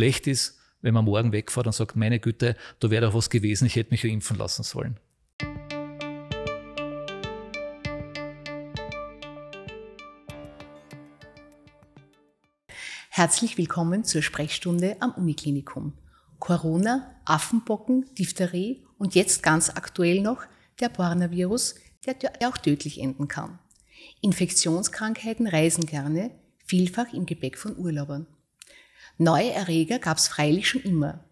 schlecht 0.00 0.26
ist, 0.26 0.58
wenn 0.80 0.94
man 0.94 1.04
morgen 1.04 1.30
wegfährt 1.30 1.66
und 1.66 1.74
sagt, 1.74 1.94
meine 1.94 2.20
Güte, 2.20 2.56
da 2.78 2.90
wäre 2.90 3.04
doch 3.04 3.12
was 3.12 3.28
gewesen, 3.28 3.66
ich 3.66 3.76
hätte 3.76 3.90
mich 3.90 4.02
ja 4.02 4.08
impfen 4.08 4.38
lassen 4.38 4.62
sollen. 4.62 4.98
Herzlich 13.10 13.58
willkommen 13.58 14.04
zur 14.04 14.22
Sprechstunde 14.22 14.96
am 15.00 15.10
Uniklinikum. 15.12 15.92
Corona, 16.38 17.14
Affenbocken, 17.26 18.06
Diphtherie 18.18 18.86
und 18.96 19.14
jetzt 19.14 19.42
ganz 19.42 19.68
aktuell 19.68 20.22
noch 20.22 20.44
der 20.80 20.88
Borna-Virus, 20.88 21.74
der 22.06 22.48
auch 22.48 22.56
tödlich 22.56 23.02
enden 23.02 23.28
kann. 23.28 23.58
Infektionskrankheiten 24.22 25.46
reisen 25.46 25.84
gerne, 25.84 26.30
vielfach 26.64 27.12
im 27.12 27.26
Gepäck 27.26 27.58
von 27.58 27.76
Urlaubern. 27.76 28.26
Neue 29.22 29.52
Erreger 29.52 29.98
gab 29.98 30.16
es 30.16 30.28
freilich 30.28 30.66
schon 30.66 30.80
immer. 30.80 31.22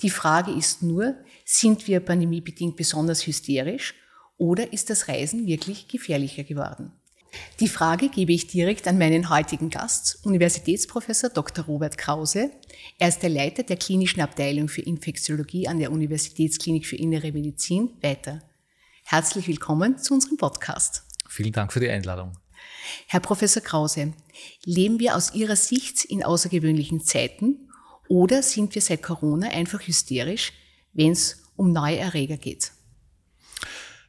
Die 0.00 0.08
Frage 0.08 0.52
ist 0.52 0.82
nur, 0.82 1.16
sind 1.44 1.86
wir 1.86 2.00
pandemiebedingt 2.00 2.76
besonders 2.76 3.26
hysterisch 3.26 3.92
oder 4.38 4.72
ist 4.72 4.88
das 4.88 5.06
Reisen 5.06 5.46
wirklich 5.46 5.86
gefährlicher 5.86 6.44
geworden? 6.44 6.92
Die 7.60 7.68
Frage 7.68 8.08
gebe 8.08 8.32
ich 8.32 8.46
direkt 8.46 8.88
an 8.88 8.96
meinen 8.96 9.28
heutigen 9.28 9.68
Gast, 9.68 10.20
Universitätsprofessor 10.24 11.28
Dr. 11.28 11.66
Robert 11.66 11.98
Krause. 11.98 12.52
Er 12.98 13.08
ist 13.08 13.22
der 13.22 13.28
Leiter 13.28 13.64
der 13.64 13.76
klinischen 13.76 14.22
Abteilung 14.22 14.68
für 14.68 14.80
Infektiologie 14.80 15.68
an 15.68 15.78
der 15.78 15.92
Universitätsklinik 15.92 16.86
für 16.86 16.96
Innere 16.96 17.32
Medizin 17.32 17.90
weiter. 18.00 18.40
Herzlich 19.04 19.46
willkommen 19.46 19.98
zu 19.98 20.14
unserem 20.14 20.38
Podcast. 20.38 21.02
Vielen 21.28 21.52
Dank 21.52 21.70
für 21.70 21.80
die 21.80 21.90
Einladung. 21.90 22.32
Herr 23.06 23.20
Professor 23.20 23.62
Krause, 23.62 24.12
leben 24.64 24.98
wir 24.98 25.16
aus 25.16 25.34
Ihrer 25.34 25.56
Sicht 25.56 26.04
in 26.04 26.24
außergewöhnlichen 26.24 27.04
Zeiten 27.04 27.70
oder 28.08 28.42
sind 28.42 28.74
wir 28.74 28.82
seit 28.82 29.02
Corona 29.02 29.48
einfach 29.48 29.80
hysterisch, 29.80 30.52
wenn 30.92 31.12
es 31.12 31.42
um 31.56 31.72
neue 31.72 31.96
Erreger 31.96 32.36
geht? 32.36 32.72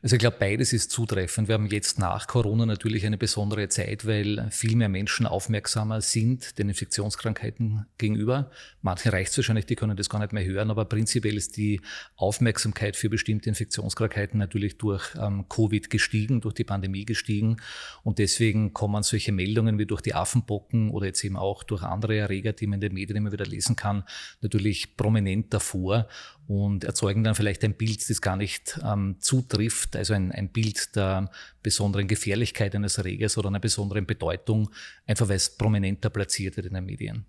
Also 0.03 0.15
ich 0.15 0.19
glaube, 0.19 0.37
beides 0.39 0.73
ist 0.73 0.91
zutreffend. 0.91 1.47
Wir 1.47 1.55
haben 1.55 1.65
jetzt 1.67 1.97
nach 1.97 2.27
Corona 2.27 2.67
natürlich 2.67 3.05
eine 3.05 3.17
besondere 3.17 3.67
Zeit, 3.67 4.05
weil 4.05 4.47
viel 4.51 4.75
mehr 4.75 4.89
Menschen 4.89 5.25
aufmerksamer 5.25 6.01
sind 6.01 6.59
den 6.59 6.69
Infektionskrankheiten 6.69 7.87
gegenüber. 7.97 8.51
Manchen 8.83 9.09
reicht 9.09 9.31
es 9.31 9.37
wahrscheinlich, 9.37 9.65
die 9.65 9.75
können 9.75 9.97
das 9.97 10.09
gar 10.09 10.19
nicht 10.19 10.33
mehr 10.33 10.45
hören, 10.45 10.69
aber 10.69 10.85
prinzipiell 10.85 11.35
ist 11.35 11.57
die 11.57 11.81
Aufmerksamkeit 12.15 12.95
für 12.95 13.09
bestimmte 13.09 13.49
Infektionskrankheiten 13.49 14.37
natürlich 14.39 14.77
durch 14.77 15.03
ähm, 15.19 15.49
Covid 15.49 15.89
gestiegen, 15.89 16.41
durch 16.41 16.53
die 16.53 16.63
Pandemie 16.63 17.05
gestiegen. 17.05 17.57
Und 18.03 18.19
deswegen 18.19 18.73
kommen 18.73 19.01
solche 19.01 19.31
Meldungen 19.31 19.79
wie 19.79 19.87
durch 19.87 20.01
die 20.01 20.13
Affenbocken 20.13 20.91
oder 20.91 21.07
jetzt 21.07 21.23
eben 21.23 21.37
auch 21.37 21.63
durch 21.63 21.81
andere 21.81 22.17
Erreger, 22.17 22.53
die 22.53 22.67
man 22.67 22.75
in 22.75 22.81
den 22.81 22.93
Medien 22.93 23.17
immer 23.17 23.31
wieder 23.31 23.45
lesen 23.45 23.75
kann, 23.75 24.03
natürlich 24.41 24.95
prominent 24.95 25.53
davor 25.53 26.07
und 26.47 26.85
erzeugen 26.85 27.23
dann 27.23 27.35
vielleicht 27.35 27.63
ein 27.63 27.73
Bild, 27.73 28.09
das 28.09 28.21
gar 28.21 28.37
nicht 28.37 28.79
ähm, 28.83 29.17
zutrifft, 29.19 29.95
also 29.95 30.13
ein, 30.13 30.31
ein 30.31 30.49
Bild 30.49 30.95
der 30.95 31.29
besonderen 31.61 32.07
Gefährlichkeit 32.07 32.73
eines 32.73 32.97
Erregers 32.97 33.37
oder 33.37 33.49
einer 33.49 33.59
besonderen 33.59 34.05
Bedeutung, 34.05 34.69
einfach 35.05 35.27
weil 35.27 35.35
es 35.35 35.57
prominenter 35.57 36.09
platziert 36.09 36.55
wird 36.55 36.67
in 36.67 36.73
den 36.73 36.85
Medien. 36.85 37.25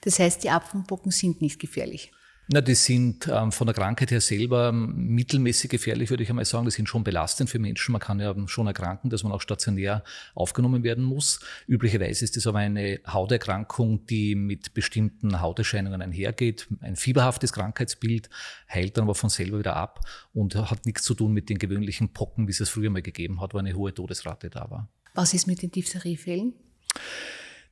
Das 0.00 0.18
heißt, 0.18 0.42
die 0.42 0.50
Apfelbocken 0.50 1.12
sind 1.12 1.40
nicht 1.40 1.60
gefährlich. 1.60 2.10
Na, 2.52 2.60
die 2.60 2.74
sind 2.74 3.28
ähm, 3.32 3.52
von 3.52 3.68
der 3.68 3.74
Krankheit 3.74 4.10
her 4.10 4.20
selber 4.20 4.72
mittelmäßig 4.72 5.70
gefährlich, 5.70 6.10
würde 6.10 6.24
ich 6.24 6.30
einmal 6.30 6.44
sagen. 6.44 6.64
Die 6.64 6.72
sind 6.72 6.88
schon 6.88 7.04
belastend 7.04 7.48
für 7.48 7.60
Menschen. 7.60 7.92
Man 7.92 8.00
kann 8.00 8.18
ja 8.18 8.34
schon 8.48 8.66
erkranken, 8.66 9.08
dass 9.08 9.22
man 9.22 9.30
auch 9.30 9.40
stationär 9.40 10.02
aufgenommen 10.34 10.82
werden 10.82 11.04
muss. 11.04 11.38
Üblicherweise 11.68 12.24
ist 12.24 12.36
es 12.36 12.48
aber 12.48 12.58
eine 12.58 12.98
Hauterkrankung, 13.06 14.04
die 14.06 14.34
mit 14.34 14.74
bestimmten 14.74 15.40
Hauterscheinungen 15.40 16.02
einhergeht. 16.02 16.66
Ein 16.80 16.96
fieberhaftes 16.96 17.52
Krankheitsbild 17.52 18.28
heilt 18.68 18.96
dann 18.96 19.04
aber 19.04 19.14
von 19.14 19.30
selber 19.30 19.60
wieder 19.60 19.76
ab 19.76 20.00
und 20.32 20.56
hat 20.56 20.86
nichts 20.86 21.04
zu 21.04 21.14
tun 21.14 21.32
mit 21.32 21.50
den 21.50 21.58
gewöhnlichen 21.58 22.12
Pocken, 22.12 22.48
wie 22.48 22.52
es 22.52 22.58
es 22.58 22.68
früher 22.68 22.90
mal 22.90 23.00
gegeben 23.00 23.40
hat, 23.40 23.54
wo 23.54 23.58
eine 23.58 23.74
hohe 23.74 23.94
Todesrate 23.94 24.50
da 24.50 24.68
war. 24.68 24.88
Was 25.14 25.34
ist 25.34 25.46
mit 25.46 25.62
den 25.62 25.70
Diphtheriefällen? 25.70 26.54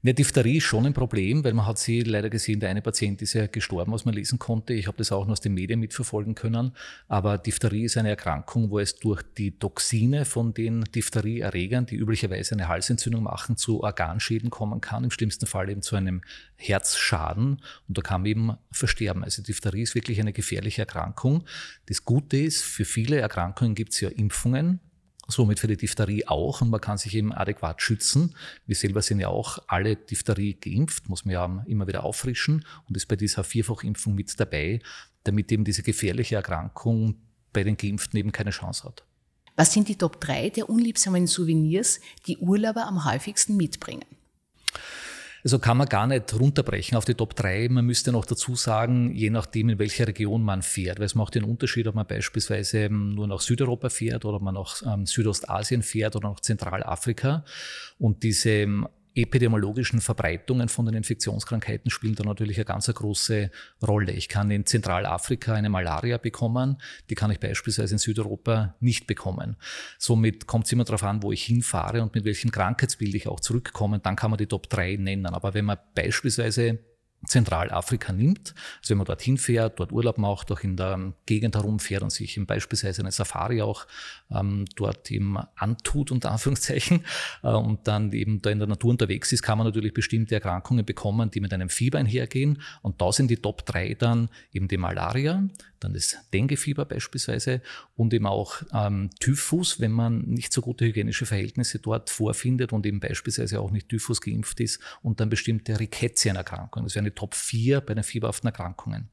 Ja, 0.00 0.12
Diphtherie 0.12 0.58
ist 0.58 0.64
schon 0.64 0.86
ein 0.86 0.94
Problem, 0.94 1.42
weil 1.42 1.54
man 1.54 1.66
hat 1.66 1.80
sie 1.80 2.02
leider 2.02 2.30
gesehen, 2.30 2.60
der 2.60 2.70
eine 2.70 2.80
Patient 2.82 3.20
ist 3.20 3.32
ja 3.32 3.48
gestorben, 3.48 3.90
was 3.90 4.04
man 4.04 4.14
lesen 4.14 4.38
konnte. 4.38 4.72
Ich 4.72 4.86
habe 4.86 4.96
das 4.96 5.10
auch 5.10 5.24
nur 5.24 5.32
aus 5.32 5.40
den 5.40 5.54
Medien 5.54 5.80
mitverfolgen 5.80 6.36
können. 6.36 6.70
Aber 7.08 7.36
Diphtherie 7.36 7.82
ist 7.82 7.96
eine 7.96 8.10
Erkrankung, 8.10 8.70
wo 8.70 8.78
es 8.78 8.94
durch 8.94 9.24
die 9.36 9.58
Toxine 9.58 10.24
von 10.24 10.54
den 10.54 10.84
Diphtherieerregern, 10.84 11.86
die 11.86 11.96
üblicherweise 11.96 12.54
eine 12.54 12.68
Halsentzündung 12.68 13.24
machen, 13.24 13.56
zu 13.56 13.82
Organschäden 13.82 14.50
kommen 14.50 14.80
kann. 14.80 15.02
Im 15.02 15.10
schlimmsten 15.10 15.46
Fall 15.46 15.68
eben 15.68 15.82
zu 15.82 15.96
einem 15.96 16.22
Herzschaden. 16.54 17.60
Und 17.88 17.98
da 17.98 18.00
kann 18.00 18.20
man 18.20 18.26
eben 18.30 18.52
versterben. 18.70 19.24
Also 19.24 19.42
Diphtherie 19.42 19.82
ist 19.82 19.96
wirklich 19.96 20.20
eine 20.20 20.32
gefährliche 20.32 20.82
Erkrankung. 20.82 21.42
Das 21.86 22.04
Gute 22.04 22.36
ist, 22.36 22.62
für 22.62 22.84
viele 22.84 23.18
Erkrankungen 23.18 23.74
gibt 23.74 23.94
es 23.94 24.00
ja 24.00 24.10
Impfungen 24.10 24.78
somit 25.28 25.60
für 25.60 25.68
die 25.68 25.76
Diphtherie 25.76 26.26
auch 26.26 26.62
und 26.62 26.70
man 26.70 26.80
kann 26.80 26.98
sich 26.98 27.14
eben 27.14 27.32
adäquat 27.32 27.82
schützen. 27.82 28.34
Wir 28.66 28.74
selber 28.74 29.02
sind 29.02 29.20
ja 29.20 29.28
auch 29.28 29.58
alle 29.66 29.94
Diphtherie 29.94 30.54
geimpft, 30.54 31.08
muss 31.08 31.24
man 31.24 31.34
ja 31.34 31.64
immer 31.66 31.86
wieder 31.86 32.04
auffrischen 32.04 32.64
und 32.88 32.96
ist 32.96 33.06
bei 33.06 33.16
dieser 33.16 33.44
Vierfachimpfung 33.44 34.14
mit 34.14 34.40
dabei, 34.40 34.80
damit 35.24 35.52
eben 35.52 35.64
diese 35.64 35.82
gefährliche 35.82 36.36
Erkrankung 36.36 37.16
bei 37.52 37.62
den 37.62 37.76
Geimpften 37.76 38.18
eben 38.18 38.32
keine 38.32 38.50
Chance 38.50 38.84
hat. 38.84 39.04
Was 39.56 39.72
sind 39.72 39.88
die 39.88 39.96
Top 39.96 40.20
3 40.20 40.50
der 40.50 40.70
unliebsamen 40.70 41.26
Souvenirs, 41.26 42.00
die 42.26 42.38
Urlauber 42.38 42.86
am 42.86 43.04
häufigsten 43.04 43.56
mitbringen? 43.56 44.04
Also 45.44 45.58
kann 45.58 45.76
man 45.76 45.88
gar 45.88 46.06
nicht 46.06 46.34
runterbrechen 46.38 46.96
auf 46.96 47.04
die 47.04 47.14
Top 47.14 47.34
3. 47.34 47.68
Man 47.68 47.86
müsste 47.86 48.12
noch 48.12 48.24
dazu 48.24 48.56
sagen, 48.56 49.14
je 49.14 49.30
nachdem, 49.30 49.68
in 49.68 49.78
welcher 49.78 50.06
Region 50.08 50.42
man 50.42 50.62
fährt. 50.62 50.98
Weil 50.98 51.06
es 51.06 51.14
macht 51.14 51.34
den 51.34 51.44
Unterschied, 51.44 51.86
ob 51.86 51.94
man 51.94 52.06
beispielsweise 52.06 52.88
nur 52.90 53.26
nach 53.26 53.40
Südeuropa 53.40 53.88
fährt 53.88 54.24
oder 54.24 54.40
man 54.40 54.54
nach 54.54 54.82
ähm, 54.86 55.06
Südostasien 55.06 55.82
fährt 55.82 56.16
oder 56.16 56.30
nach 56.30 56.40
Zentralafrika. 56.40 57.44
Und 57.98 58.22
diese 58.22 58.50
ähm, 58.50 58.88
epidemiologischen 59.22 60.00
Verbreitungen 60.00 60.68
von 60.68 60.86
den 60.86 60.94
Infektionskrankheiten 60.94 61.90
spielen 61.90 62.14
da 62.14 62.24
natürlich 62.24 62.56
eine 62.56 62.64
ganz 62.64 62.86
große 62.86 63.50
Rolle. 63.86 64.12
Ich 64.12 64.28
kann 64.28 64.50
in 64.50 64.66
Zentralafrika 64.66 65.54
eine 65.54 65.68
Malaria 65.68 66.18
bekommen, 66.18 66.78
die 67.10 67.14
kann 67.14 67.30
ich 67.30 67.40
beispielsweise 67.40 67.94
in 67.94 67.98
Südeuropa 67.98 68.74
nicht 68.80 69.06
bekommen. 69.06 69.56
Somit 69.98 70.46
kommt 70.46 70.66
es 70.66 70.72
immer 70.72 70.84
darauf 70.84 71.02
an, 71.02 71.22
wo 71.22 71.32
ich 71.32 71.44
hinfahre 71.44 72.02
und 72.02 72.14
mit 72.14 72.24
welchem 72.24 72.50
Krankheitsbild 72.50 73.14
ich 73.14 73.28
auch 73.28 73.40
zurückkomme. 73.40 73.98
Dann 73.98 74.16
kann 74.16 74.30
man 74.30 74.38
die 74.38 74.46
Top 74.46 74.68
3 74.68 74.96
nennen. 74.96 75.26
Aber 75.26 75.54
wenn 75.54 75.64
man 75.64 75.78
beispielsweise 75.94 76.78
Zentralafrika 77.26 78.12
nimmt. 78.12 78.54
Also 78.80 78.90
wenn 78.90 78.98
man 78.98 79.06
dorthin 79.06 79.38
fährt, 79.38 79.80
dort 79.80 79.92
Urlaub 79.92 80.18
macht, 80.18 80.52
auch 80.52 80.60
in 80.60 80.76
der 80.76 81.12
Gegend 81.26 81.56
herumfährt 81.56 82.02
und 82.02 82.10
sich 82.10 82.38
beispielsweise 82.46 83.02
eine 83.02 83.10
Safari 83.10 83.60
auch 83.60 83.86
ähm, 84.30 84.66
dort 84.76 85.10
eben 85.10 85.36
antut, 85.56 86.10
unter 86.10 86.30
Anführungszeichen, 86.30 87.04
äh, 87.42 87.48
und 87.48 87.86
dann 87.88 88.12
eben 88.12 88.40
da 88.40 88.50
in 88.50 88.58
der 88.58 88.68
Natur 88.68 88.90
unterwegs 88.90 89.32
ist, 89.32 89.42
kann 89.42 89.58
man 89.58 89.66
natürlich 89.66 89.92
bestimmte 89.92 90.34
Erkrankungen 90.34 90.84
bekommen, 90.84 91.30
die 91.30 91.40
mit 91.40 91.52
einem 91.52 91.68
Fieber 91.68 91.98
einhergehen. 91.98 92.62
Und 92.82 93.00
da 93.00 93.10
sind 93.12 93.30
die 93.30 93.36
Top 93.36 93.66
3 93.66 93.94
dann 93.94 94.28
eben 94.52 94.68
die 94.68 94.76
Malaria, 94.76 95.42
dann 95.80 95.94
das 95.94 96.16
Denguefieber 96.32 96.84
beispielsweise 96.84 97.62
und 97.96 98.12
eben 98.14 98.26
auch 98.26 98.62
ähm, 98.72 99.10
Typhus, 99.20 99.80
wenn 99.80 99.92
man 99.92 100.22
nicht 100.22 100.52
so 100.52 100.60
gute 100.60 100.84
hygienische 100.84 101.26
Verhältnisse 101.26 101.78
dort 101.78 102.10
vorfindet 102.10 102.72
und 102.72 102.86
eben 102.86 103.00
beispielsweise 103.00 103.60
auch 103.60 103.70
nicht 103.70 103.88
Typhus 103.88 104.20
geimpft 104.20 104.60
ist 104.60 104.80
und 105.02 105.20
dann 105.20 105.28
bestimmte 105.28 105.78
Rickettienerkrankungen. 105.78 106.86
Das 106.86 106.94
wären 106.94 107.04
die 107.10 107.14
Top 107.14 107.34
4 107.34 107.80
bei 107.80 107.94
den 107.94 108.04
fieberhaften 108.04 108.48
Erkrankungen. 108.48 109.10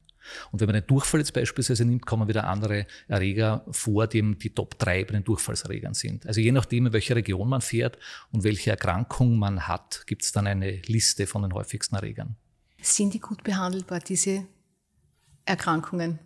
Und 0.50 0.60
wenn 0.60 0.66
man 0.66 0.74
den 0.74 0.86
Durchfall 0.86 1.20
jetzt 1.20 1.32
beispielsweise 1.32 1.84
nimmt, 1.84 2.06
kommen 2.06 2.28
wieder 2.28 2.48
andere 2.48 2.86
Erreger 3.08 3.64
vor, 3.70 4.06
die 4.06 4.36
die 4.36 4.50
Top 4.50 4.78
3 4.78 5.04
bei 5.04 5.12
den 5.12 5.24
Durchfallserregern 5.24 5.94
sind. 5.94 6.26
Also 6.26 6.40
je 6.40 6.52
nachdem, 6.52 6.86
in 6.86 6.92
welche 6.92 7.14
Region 7.14 7.48
man 7.48 7.60
fährt 7.60 7.98
und 8.32 8.44
welche 8.44 8.70
Erkrankung 8.70 9.38
man 9.38 9.68
hat, 9.68 10.04
gibt 10.06 10.22
es 10.22 10.32
dann 10.32 10.46
eine 10.46 10.76
Liste 10.86 11.26
von 11.26 11.42
den 11.42 11.54
häufigsten 11.54 11.94
Erregern. 11.94 12.36
Sind 12.80 13.14
die 13.14 13.20
gut 13.20 13.42
behandelbar, 13.42 14.00
diese 14.00 14.46
Erkrankungen? 15.44 16.18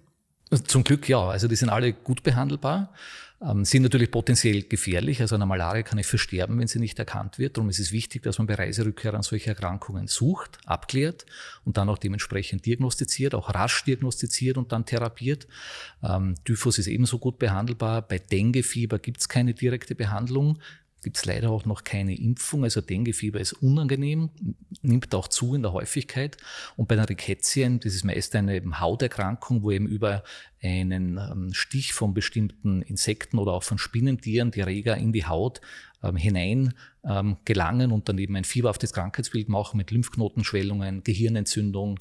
Zum 0.66 0.82
Glück 0.82 1.08
ja. 1.08 1.28
Also 1.28 1.46
die 1.46 1.56
sind 1.56 1.68
alle 1.68 1.92
gut 1.92 2.22
behandelbar, 2.22 2.92
ähm, 3.42 3.64
sind 3.64 3.82
natürlich 3.82 4.10
potenziell 4.10 4.62
gefährlich. 4.62 5.20
Also 5.20 5.34
eine 5.34 5.46
Malaria 5.46 5.82
kann 5.82 5.98
ich 5.98 6.06
versterben, 6.06 6.58
wenn 6.58 6.68
sie 6.68 6.78
nicht 6.78 6.98
erkannt 6.98 7.38
wird. 7.38 7.56
Darum 7.56 7.70
ist 7.70 7.78
es 7.78 7.92
wichtig, 7.92 8.22
dass 8.22 8.38
man 8.38 8.46
bei 8.46 8.54
Reiserückkehrern 8.54 9.22
solche 9.22 9.50
Erkrankungen 9.50 10.06
sucht, 10.06 10.58
abklärt 10.66 11.26
und 11.64 11.76
dann 11.76 11.88
auch 11.88 11.98
dementsprechend 11.98 12.66
diagnostiziert, 12.66 13.34
auch 13.34 13.54
rasch 13.54 13.84
diagnostiziert 13.84 14.58
und 14.58 14.72
dann 14.72 14.84
therapiert. 14.84 15.46
Ähm, 16.02 16.34
Typhus 16.44 16.78
ist 16.78 16.86
ebenso 16.86 17.18
gut 17.18 17.38
behandelbar. 17.38 18.02
Bei 18.02 18.18
Denguefieber 18.18 18.98
gibt 18.98 19.20
es 19.20 19.28
keine 19.28 19.54
direkte 19.54 19.94
Behandlung 19.94 20.58
gibt 21.02 21.16
es 21.16 21.24
leider 21.24 21.50
auch 21.50 21.64
noch 21.64 21.84
keine 21.84 22.18
Impfung. 22.18 22.64
Also 22.64 22.80
Denguefieber 22.80 23.40
ist 23.40 23.52
unangenehm, 23.54 24.30
nimmt 24.82 25.14
auch 25.14 25.28
zu 25.28 25.54
in 25.54 25.62
der 25.62 25.72
Häufigkeit. 25.72 26.36
Und 26.76 26.88
bei 26.88 26.96
den 26.96 27.04
Rickettien, 27.04 27.80
das 27.80 27.94
ist 27.94 28.04
meist 28.04 28.34
eine 28.36 28.62
Hauterkrankung, 28.80 29.62
wo 29.62 29.70
eben 29.70 29.86
über 29.86 30.22
einen 30.62 31.18
ähm, 31.18 31.52
Stich 31.52 31.92
von 31.92 32.12
bestimmten 32.12 32.82
Insekten 32.82 33.38
oder 33.38 33.52
auch 33.52 33.62
von 33.62 33.78
Spinnentieren 33.78 34.50
die 34.50 34.60
Erreger 34.60 34.96
in 34.96 35.12
die 35.12 35.26
Haut 35.26 35.60
ähm, 36.02 36.16
hinein 36.16 36.74
ähm, 37.04 37.38
gelangen 37.44 37.92
und 37.92 38.08
dann 38.08 38.18
eben 38.18 38.36
ein 38.36 38.44
fieberhaftes 38.44 38.92
Krankheitsbild 38.92 39.48
machen 39.48 39.78
mit 39.78 39.90
Lymphknotenschwellungen, 39.90 41.02
Gehirnentzündung, 41.02 42.00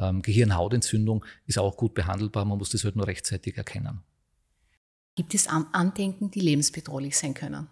Ähm, 0.00 0.22
Gehirnhautentzündung 0.22 1.24
ist 1.46 1.58
auch 1.58 1.76
gut 1.76 1.92
behandelbar, 1.94 2.44
man 2.44 2.58
muss 2.58 2.70
das 2.70 2.84
halt 2.84 2.94
nur 2.94 3.08
rechtzeitig 3.08 3.56
erkennen. 3.56 4.02
Gibt 5.16 5.34
es 5.34 5.48
Andenken, 5.48 6.30
die 6.30 6.38
lebensbedrohlich 6.38 7.16
sein 7.18 7.34
können? 7.34 7.66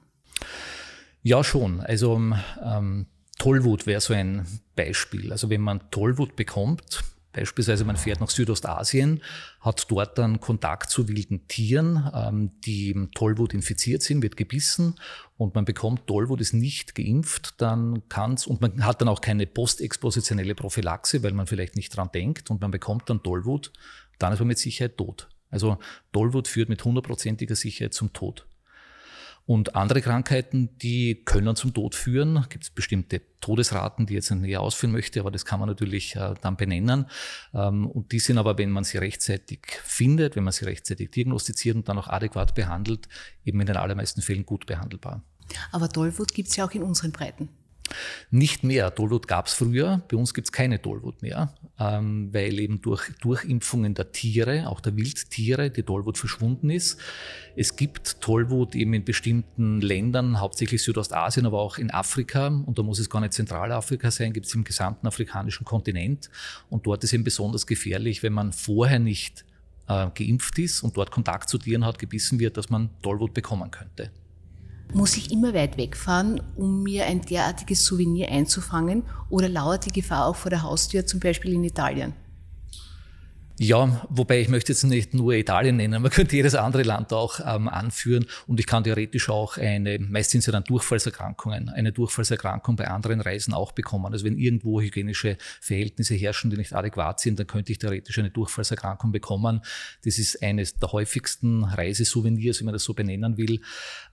Ja, 1.22 1.42
schon. 1.42 1.80
Also 1.80 2.20
ähm, 2.62 3.06
Tollwut 3.38 3.86
wäre 3.86 4.00
so 4.00 4.14
ein 4.14 4.46
Beispiel. 4.76 5.32
Also 5.32 5.50
wenn 5.50 5.60
man 5.60 5.90
Tollwut 5.90 6.36
bekommt, 6.36 7.02
Beispielsweise 7.36 7.84
man 7.84 7.98
fährt 7.98 8.20
nach 8.22 8.30
Südostasien, 8.30 9.22
hat 9.60 9.90
dort 9.90 10.16
dann 10.16 10.40
Kontakt 10.40 10.88
zu 10.88 11.06
wilden 11.06 11.46
Tieren, 11.48 12.10
ähm, 12.14 12.52
die 12.64 12.94
Tollwut 13.14 13.52
infiziert 13.52 14.02
sind, 14.02 14.22
wird 14.22 14.38
gebissen 14.38 14.94
und 15.36 15.54
man 15.54 15.66
bekommt 15.66 16.06
Tollwut, 16.06 16.40
ist 16.40 16.54
nicht 16.54 16.94
geimpft, 16.94 17.60
dann 17.60 18.08
kann 18.08 18.34
es, 18.34 18.46
und 18.46 18.62
man 18.62 18.86
hat 18.86 19.02
dann 19.02 19.08
auch 19.08 19.20
keine 19.20 19.46
postexpositionelle 19.46 20.54
Prophylaxe, 20.54 21.22
weil 21.22 21.32
man 21.32 21.46
vielleicht 21.46 21.76
nicht 21.76 21.94
dran 21.94 22.08
denkt 22.14 22.50
und 22.50 22.62
man 22.62 22.70
bekommt 22.70 23.10
dann 23.10 23.22
Tollwut, 23.22 23.70
dann 24.18 24.32
ist 24.32 24.38
man 24.38 24.48
mit 24.48 24.58
Sicherheit 24.58 24.96
tot. 24.96 25.28
Also 25.50 25.76
Tollwut 26.14 26.48
führt 26.48 26.70
mit 26.70 26.82
hundertprozentiger 26.82 27.54
Sicherheit 27.54 27.92
zum 27.92 28.14
Tod. 28.14 28.46
Und 29.46 29.76
andere 29.76 30.02
Krankheiten, 30.02 30.76
die 30.78 31.22
können 31.24 31.54
zum 31.54 31.72
Tod 31.72 31.94
führen. 31.94 32.44
Gibt 32.48 32.64
es 32.64 32.70
bestimmte 32.70 33.22
Todesraten, 33.40 34.04
die 34.04 34.14
jetzt 34.14 34.30
nicht 34.32 34.40
näher 34.40 34.60
ausführen 34.60 34.90
möchte, 34.90 35.20
aber 35.20 35.30
das 35.30 35.44
kann 35.44 35.60
man 35.60 35.68
natürlich 35.68 36.16
äh, 36.16 36.34
dann 36.40 36.56
benennen. 36.56 37.06
Ähm, 37.54 37.86
und 37.86 38.10
die 38.10 38.18
sind 38.18 38.38
aber, 38.38 38.58
wenn 38.58 38.70
man 38.72 38.82
sie 38.82 38.98
rechtzeitig 38.98 39.60
findet, 39.84 40.34
wenn 40.34 40.42
man 40.42 40.52
sie 40.52 40.64
rechtzeitig 40.64 41.12
diagnostiziert 41.12 41.76
und 41.76 41.88
dann 41.88 41.96
auch 41.96 42.08
adäquat 42.08 42.56
behandelt, 42.56 43.08
eben 43.44 43.60
in 43.60 43.66
den 43.66 43.76
allermeisten 43.76 44.20
Fällen 44.20 44.44
gut 44.44 44.66
behandelbar. 44.66 45.22
Aber 45.70 45.88
Tollwut 45.88 46.34
gibt 46.34 46.48
es 46.48 46.56
ja 46.56 46.66
auch 46.66 46.72
in 46.72 46.82
unseren 46.82 47.12
Breiten. 47.12 47.48
Nicht 48.30 48.64
mehr. 48.64 48.94
Tollwut 48.94 49.28
gab 49.28 49.46
es 49.46 49.54
früher. 49.54 50.02
Bei 50.08 50.16
uns 50.16 50.34
gibt 50.34 50.48
es 50.48 50.52
keine 50.52 50.80
Tollwut 50.80 51.22
mehr, 51.22 51.54
ähm, 51.78 52.32
weil 52.32 52.58
eben 52.58 52.80
durch 52.82 53.10
Durchimpfungen 53.20 53.94
der 53.94 54.12
Tiere, 54.12 54.68
auch 54.68 54.80
der 54.80 54.96
Wildtiere, 54.96 55.70
die 55.70 55.82
Tollwut 55.82 56.18
verschwunden 56.18 56.70
ist. 56.70 56.98
Es 57.54 57.76
gibt 57.76 58.20
Tollwut 58.20 58.74
eben 58.74 58.94
in 58.94 59.04
bestimmten 59.04 59.80
Ländern, 59.80 60.40
hauptsächlich 60.40 60.82
Südostasien, 60.82 61.46
aber 61.46 61.60
auch 61.60 61.78
in 61.78 61.90
Afrika. 61.90 62.48
Und 62.48 62.78
da 62.78 62.82
muss 62.82 62.98
es 62.98 63.08
gar 63.08 63.20
nicht 63.20 63.32
Zentralafrika 63.32 64.10
sein, 64.10 64.32
gibt 64.32 64.46
es 64.46 64.54
im 64.54 64.64
gesamten 64.64 65.06
afrikanischen 65.06 65.64
Kontinent. 65.64 66.30
Und 66.68 66.86
dort 66.86 67.04
ist 67.04 67.12
eben 67.12 67.24
besonders 67.24 67.66
gefährlich, 67.66 68.22
wenn 68.22 68.32
man 68.32 68.52
vorher 68.52 68.98
nicht 68.98 69.44
äh, 69.88 70.08
geimpft 70.14 70.58
ist 70.58 70.82
und 70.82 70.96
dort 70.96 71.10
Kontakt 71.10 71.48
zu 71.48 71.58
Tieren 71.58 71.84
hat, 71.84 71.98
gebissen 71.98 72.38
wird, 72.38 72.56
dass 72.56 72.70
man 72.70 72.90
Tollwut 73.02 73.34
bekommen 73.34 73.70
könnte. 73.70 74.10
Muss 74.92 75.16
ich 75.16 75.30
immer 75.30 75.52
weit 75.52 75.76
wegfahren, 75.76 76.40
um 76.56 76.82
mir 76.82 77.06
ein 77.06 77.20
derartiges 77.20 77.84
Souvenir 77.84 78.30
einzufangen 78.30 79.02
oder 79.28 79.48
lauert 79.48 79.84
die 79.84 79.92
Gefahr 79.92 80.26
auch 80.26 80.36
vor 80.36 80.50
der 80.50 80.62
Haustür, 80.62 81.06
zum 81.06 81.20
Beispiel 81.20 81.52
in 81.52 81.64
Italien? 81.64 82.14
Ja, 83.58 84.06
wobei 84.10 84.42
ich 84.42 84.50
möchte 84.50 84.72
jetzt 84.72 84.84
nicht 84.84 85.14
nur 85.14 85.32
Italien 85.32 85.76
nennen, 85.76 86.02
man 86.02 86.10
könnte 86.12 86.36
jedes 86.36 86.54
andere 86.54 86.82
Land 86.82 87.14
auch 87.14 87.40
ähm, 87.40 87.68
anführen 87.68 88.26
und 88.46 88.60
ich 88.60 88.66
kann 88.66 88.84
theoretisch 88.84 89.30
auch 89.30 89.56
eine, 89.56 89.98
meistens 89.98 90.44
ja 90.44 90.52
dann 90.52 90.64
Durchfallserkrankungen, 90.64 91.70
eine 91.70 91.90
Durchfallserkrankung 91.90 92.76
bei 92.76 92.88
anderen 92.88 93.22
Reisen 93.22 93.54
auch 93.54 93.72
bekommen. 93.72 94.12
Also 94.12 94.26
wenn 94.26 94.36
irgendwo 94.36 94.82
hygienische 94.82 95.38
Verhältnisse 95.62 96.14
herrschen, 96.14 96.50
die 96.50 96.58
nicht 96.58 96.74
adäquat 96.74 97.20
sind, 97.20 97.38
dann 97.38 97.46
könnte 97.46 97.72
ich 97.72 97.78
theoretisch 97.78 98.18
eine 98.18 98.28
Durchfallserkrankung 98.28 99.10
bekommen. 99.10 99.62
Das 100.04 100.18
ist 100.18 100.42
eines 100.42 100.74
der 100.74 100.92
häufigsten 100.92 101.64
Reisesouvenirs, 101.64 102.60
wenn 102.60 102.66
man 102.66 102.74
das 102.74 102.84
so 102.84 102.92
benennen 102.92 103.38
will, 103.38 103.62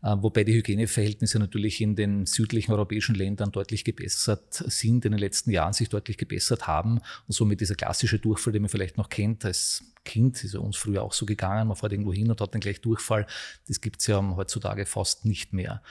äh, 0.04 0.16
wobei 0.20 0.46
die 0.46 0.54
Hygieneverhältnisse 0.54 1.38
natürlich 1.38 1.82
in 1.82 1.98
den 1.98 2.26
südlichen 2.26 2.72
europäischen 2.72 3.14
Ländern 3.16 3.52
deutlich 3.52 3.84
gebessert 3.84 4.54
sind, 4.54 5.04
in 5.04 5.12
den 5.12 5.20
letzten 5.20 5.52
Jahren 5.52 5.74
sich 5.74 5.90
deutlich 5.90 6.18
gebessert 6.18 6.66
haben 6.66 7.02
und 7.28 7.34
somit 7.34 7.60
dieser 7.60 7.76
klassische 7.76 8.20
Durchfall, 8.20 8.54
den 8.54 8.62
man 8.62 8.70
vielleicht 8.70 8.98
noch 8.98 9.10
kennt, 9.10 9.33
kennt 9.34 9.46
als 9.46 9.84
Kind, 10.06 10.44
ist 10.44 10.54
ja 10.54 10.60
uns 10.60 10.76
früher 10.76 11.02
auch 11.02 11.14
so 11.14 11.26
gegangen, 11.26 11.68
man 11.68 11.78
fährt 11.78 11.94
irgendwo 11.94 12.14
hin 12.14 12.30
und 12.30 12.42
hat 12.42 12.54
dann 12.54 12.62
gleich 12.62 12.82
Durchfall. 12.82 13.26
Das 13.68 13.80
gibt 13.80 14.02
es 14.02 14.08
ja 14.08 14.22
heutzutage 14.36 14.86
fast 14.86 15.26
nicht 15.26 15.54
mehr. 15.54 15.82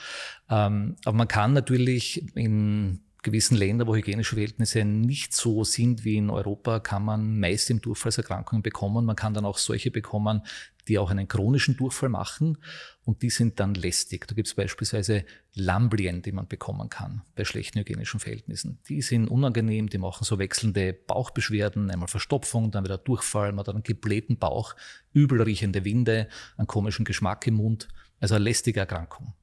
Ähm, 0.50 0.96
aber 1.04 1.16
man 1.16 1.28
kann 1.28 1.54
natürlich 1.54 2.36
in 2.36 3.00
gewissen 3.22 3.56
Ländern, 3.56 3.88
wo 3.88 3.94
hygienische 3.94 4.34
Verhältnisse 4.34 4.84
nicht 4.84 5.32
so 5.32 5.64
sind 5.64 6.04
wie 6.04 6.16
in 6.16 6.28
Europa, 6.28 6.80
kann 6.80 7.04
man 7.04 7.38
meist 7.38 7.70
im 7.70 7.80
Durchfallserkrankungen 7.80 8.62
bekommen. 8.62 9.04
Man 9.04 9.16
kann 9.16 9.32
dann 9.32 9.44
auch 9.44 9.58
solche 9.58 9.90
bekommen, 9.90 10.42
die 10.88 10.98
auch 10.98 11.10
einen 11.10 11.28
chronischen 11.28 11.76
Durchfall 11.76 12.08
machen 12.08 12.58
und 13.04 13.22
die 13.22 13.30
sind 13.30 13.60
dann 13.60 13.74
lästig. 13.74 14.26
Da 14.26 14.34
gibt 14.34 14.48
es 14.48 14.54
beispielsweise 14.54 15.24
Lamblien, 15.54 16.22
die 16.22 16.32
man 16.32 16.48
bekommen 16.48 16.88
kann 16.88 17.22
bei 17.36 17.44
schlechten 17.44 17.78
hygienischen 17.78 18.18
Verhältnissen. 18.18 18.80
Die 18.88 19.02
sind 19.02 19.28
unangenehm, 19.28 19.88
die 19.88 19.98
machen 19.98 20.24
so 20.24 20.38
wechselnde 20.38 20.92
Bauchbeschwerden, 20.92 21.90
einmal 21.90 22.08
Verstopfung, 22.08 22.72
dann 22.72 22.84
wieder 22.84 22.98
Durchfall, 22.98 23.52
man 23.52 23.60
hat 23.60 23.68
einen 23.68 23.84
geblähten 23.84 24.38
Bauch, 24.38 24.74
übel 25.12 25.40
riechende 25.42 25.84
Winde, 25.84 26.28
einen 26.56 26.66
komischen 26.66 27.04
Geschmack 27.04 27.46
im 27.46 27.54
Mund, 27.54 27.88
also 28.18 28.34
eine 28.34 28.44
lästige 28.44 28.80
Erkrankung. 28.80 29.34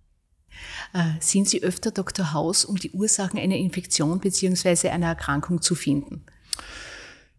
Äh, 0.94 1.20
sind 1.20 1.48
Sie 1.48 1.64
öfter 1.64 1.92
Dr. 1.92 2.34
Haus, 2.34 2.66
um 2.66 2.76
die 2.76 2.92
Ursachen 2.92 3.40
einer 3.40 3.56
Infektion 3.56 4.20
bzw. 4.20 4.90
einer 4.90 5.08
Erkrankung 5.08 5.62
zu 5.62 5.76
finden? 5.76 6.24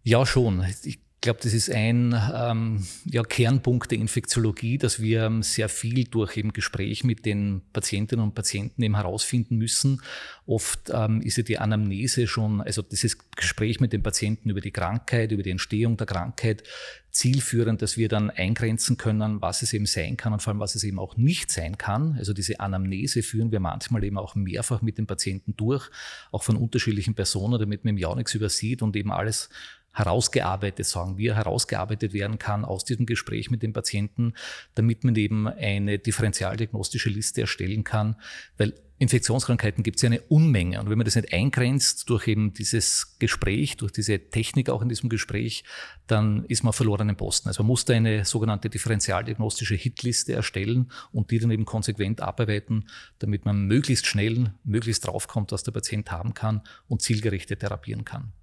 Ja, 0.02 0.24
schon. 0.24 0.64
Ich 0.82 1.00
ich 1.20 1.22
glaube, 1.22 1.40
das 1.42 1.52
ist 1.52 1.70
ein 1.70 2.18
ähm, 2.34 2.82
ja, 3.04 3.22
Kernpunkt 3.22 3.90
der 3.90 3.98
Infektiologie, 3.98 4.78
dass 4.78 5.02
wir 5.02 5.24
ähm, 5.24 5.42
sehr 5.42 5.68
viel 5.68 6.04
durch 6.04 6.38
eben 6.38 6.54
Gespräch 6.54 7.04
mit 7.04 7.26
den 7.26 7.60
Patientinnen 7.74 8.24
und 8.24 8.34
Patienten 8.34 8.82
eben 8.82 8.96
herausfinden 8.96 9.58
müssen. 9.58 10.00
Oft 10.46 10.90
ähm, 10.90 11.20
ist 11.20 11.36
ja 11.36 11.42
die 11.42 11.58
Anamnese 11.58 12.26
schon, 12.26 12.62
also 12.62 12.80
dieses 12.80 13.18
Gespräch 13.36 13.80
mit 13.80 13.92
den 13.92 14.02
Patienten 14.02 14.48
über 14.48 14.62
die 14.62 14.70
Krankheit, 14.70 15.30
über 15.30 15.42
die 15.42 15.50
Entstehung 15.50 15.98
der 15.98 16.06
Krankheit, 16.06 16.62
zielführend, 17.10 17.82
dass 17.82 17.98
wir 17.98 18.08
dann 18.08 18.30
eingrenzen 18.30 18.96
können, 18.96 19.42
was 19.42 19.60
es 19.60 19.74
eben 19.74 19.84
sein 19.84 20.16
kann 20.16 20.32
und 20.32 20.40
vor 20.40 20.52
allem, 20.52 20.60
was 20.60 20.74
es 20.74 20.84
eben 20.84 20.98
auch 20.98 21.18
nicht 21.18 21.50
sein 21.50 21.76
kann. 21.76 22.14
Also 22.16 22.32
diese 22.32 22.60
Anamnese 22.60 23.22
führen 23.22 23.52
wir 23.52 23.60
manchmal 23.60 24.04
eben 24.04 24.16
auch 24.16 24.36
mehrfach 24.36 24.80
mit 24.80 24.96
den 24.96 25.06
Patienten 25.06 25.54
durch, 25.54 25.90
auch 26.30 26.44
von 26.44 26.56
unterschiedlichen 26.56 27.14
Personen, 27.14 27.58
damit 27.60 27.84
man 27.84 27.90
im 27.90 27.98
ja 27.98 28.14
nichts 28.14 28.34
übersieht 28.34 28.80
und 28.80 28.96
eben 28.96 29.12
alles 29.12 29.50
herausgearbeitet, 29.92 30.86
sagen 30.86 31.18
wir, 31.18 31.34
herausgearbeitet 31.36 32.12
werden 32.12 32.38
kann 32.38 32.64
aus 32.64 32.84
diesem 32.84 33.06
Gespräch 33.06 33.50
mit 33.50 33.62
dem 33.62 33.72
Patienten, 33.72 34.34
damit 34.74 35.04
man 35.04 35.16
eben 35.16 35.48
eine 35.48 35.98
differentialdiagnostische 35.98 37.10
Liste 37.10 37.42
erstellen 37.42 37.84
kann, 37.84 38.16
weil 38.56 38.74
Infektionskrankheiten 39.00 39.82
gibt 39.82 39.96
es 39.96 40.02
ja 40.02 40.08
eine 40.08 40.20
Unmenge. 40.20 40.78
Und 40.78 40.90
wenn 40.90 40.98
man 40.98 41.06
das 41.06 41.16
nicht 41.16 41.32
eingrenzt 41.32 42.10
durch 42.10 42.28
eben 42.28 42.52
dieses 42.52 43.16
Gespräch, 43.18 43.78
durch 43.78 43.92
diese 43.92 44.18
Technik 44.18 44.68
auch 44.68 44.82
in 44.82 44.90
diesem 44.90 45.08
Gespräch, 45.08 45.64
dann 46.06 46.44
ist 46.44 46.64
man 46.64 46.74
verloren 46.74 47.08
im 47.08 47.16
Posten. 47.16 47.48
Also 47.48 47.62
man 47.62 47.68
muss 47.68 47.86
da 47.86 47.94
eine 47.94 48.26
sogenannte 48.26 48.68
differentialdiagnostische 48.68 49.74
Hitliste 49.74 50.34
erstellen 50.34 50.92
und 51.12 51.30
die 51.30 51.38
dann 51.38 51.50
eben 51.50 51.64
konsequent 51.64 52.20
abarbeiten, 52.20 52.90
damit 53.20 53.46
man 53.46 53.66
möglichst 53.66 54.06
schnell, 54.06 54.52
möglichst 54.64 55.06
draufkommt, 55.06 55.50
was 55.52 55.62
der 55.62 55.72
Patient 55.72 56.10
haben 56.10 56.34
kann 56.34 56.60
und 56.86 57.00
zielgerichtet 57.00 57.60
therapieren 57.60 58.04
kann. 58.04 58.34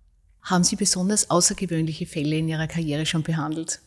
Haben 0.47 0.63
Sie 0.63 0.77
besonders 0.77 1.29
außergewöhnliche 1.29 2.05
Fälle 2.05 2.37
in 2.37 2.47
Ihrer 2.47 2.67
Karriere 2.67 3.05
schon 3.05 3.21
behandelt? 3.21 3.81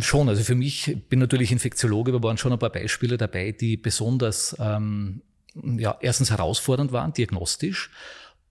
Schon, 0.00 0.28
also 0.28 0.42
für 0.42 0.54
mich, 0.54 0.88
ich 0.88 1.02
bin 1.04 1.18
natürlich 1.18 1.50
Infektiologe, 1.50 2.12
aber 2.12 2.28
waren 2.28 2.36
schon 2.36 2.52
ein 2.52 2.58
paar 2.58 2.70
Beispiele 2.70 3.16
dabei, 3.16 3.52
die 3.52 3.78
besonders 3.78 4.54
ähm, 4.58 5.22
ja, 5.54 5.96
erstens 6.02 6.30
herausfordernd 6.30 6.92
waren, 6.92 7.14
diagnostisch 7.14 7.90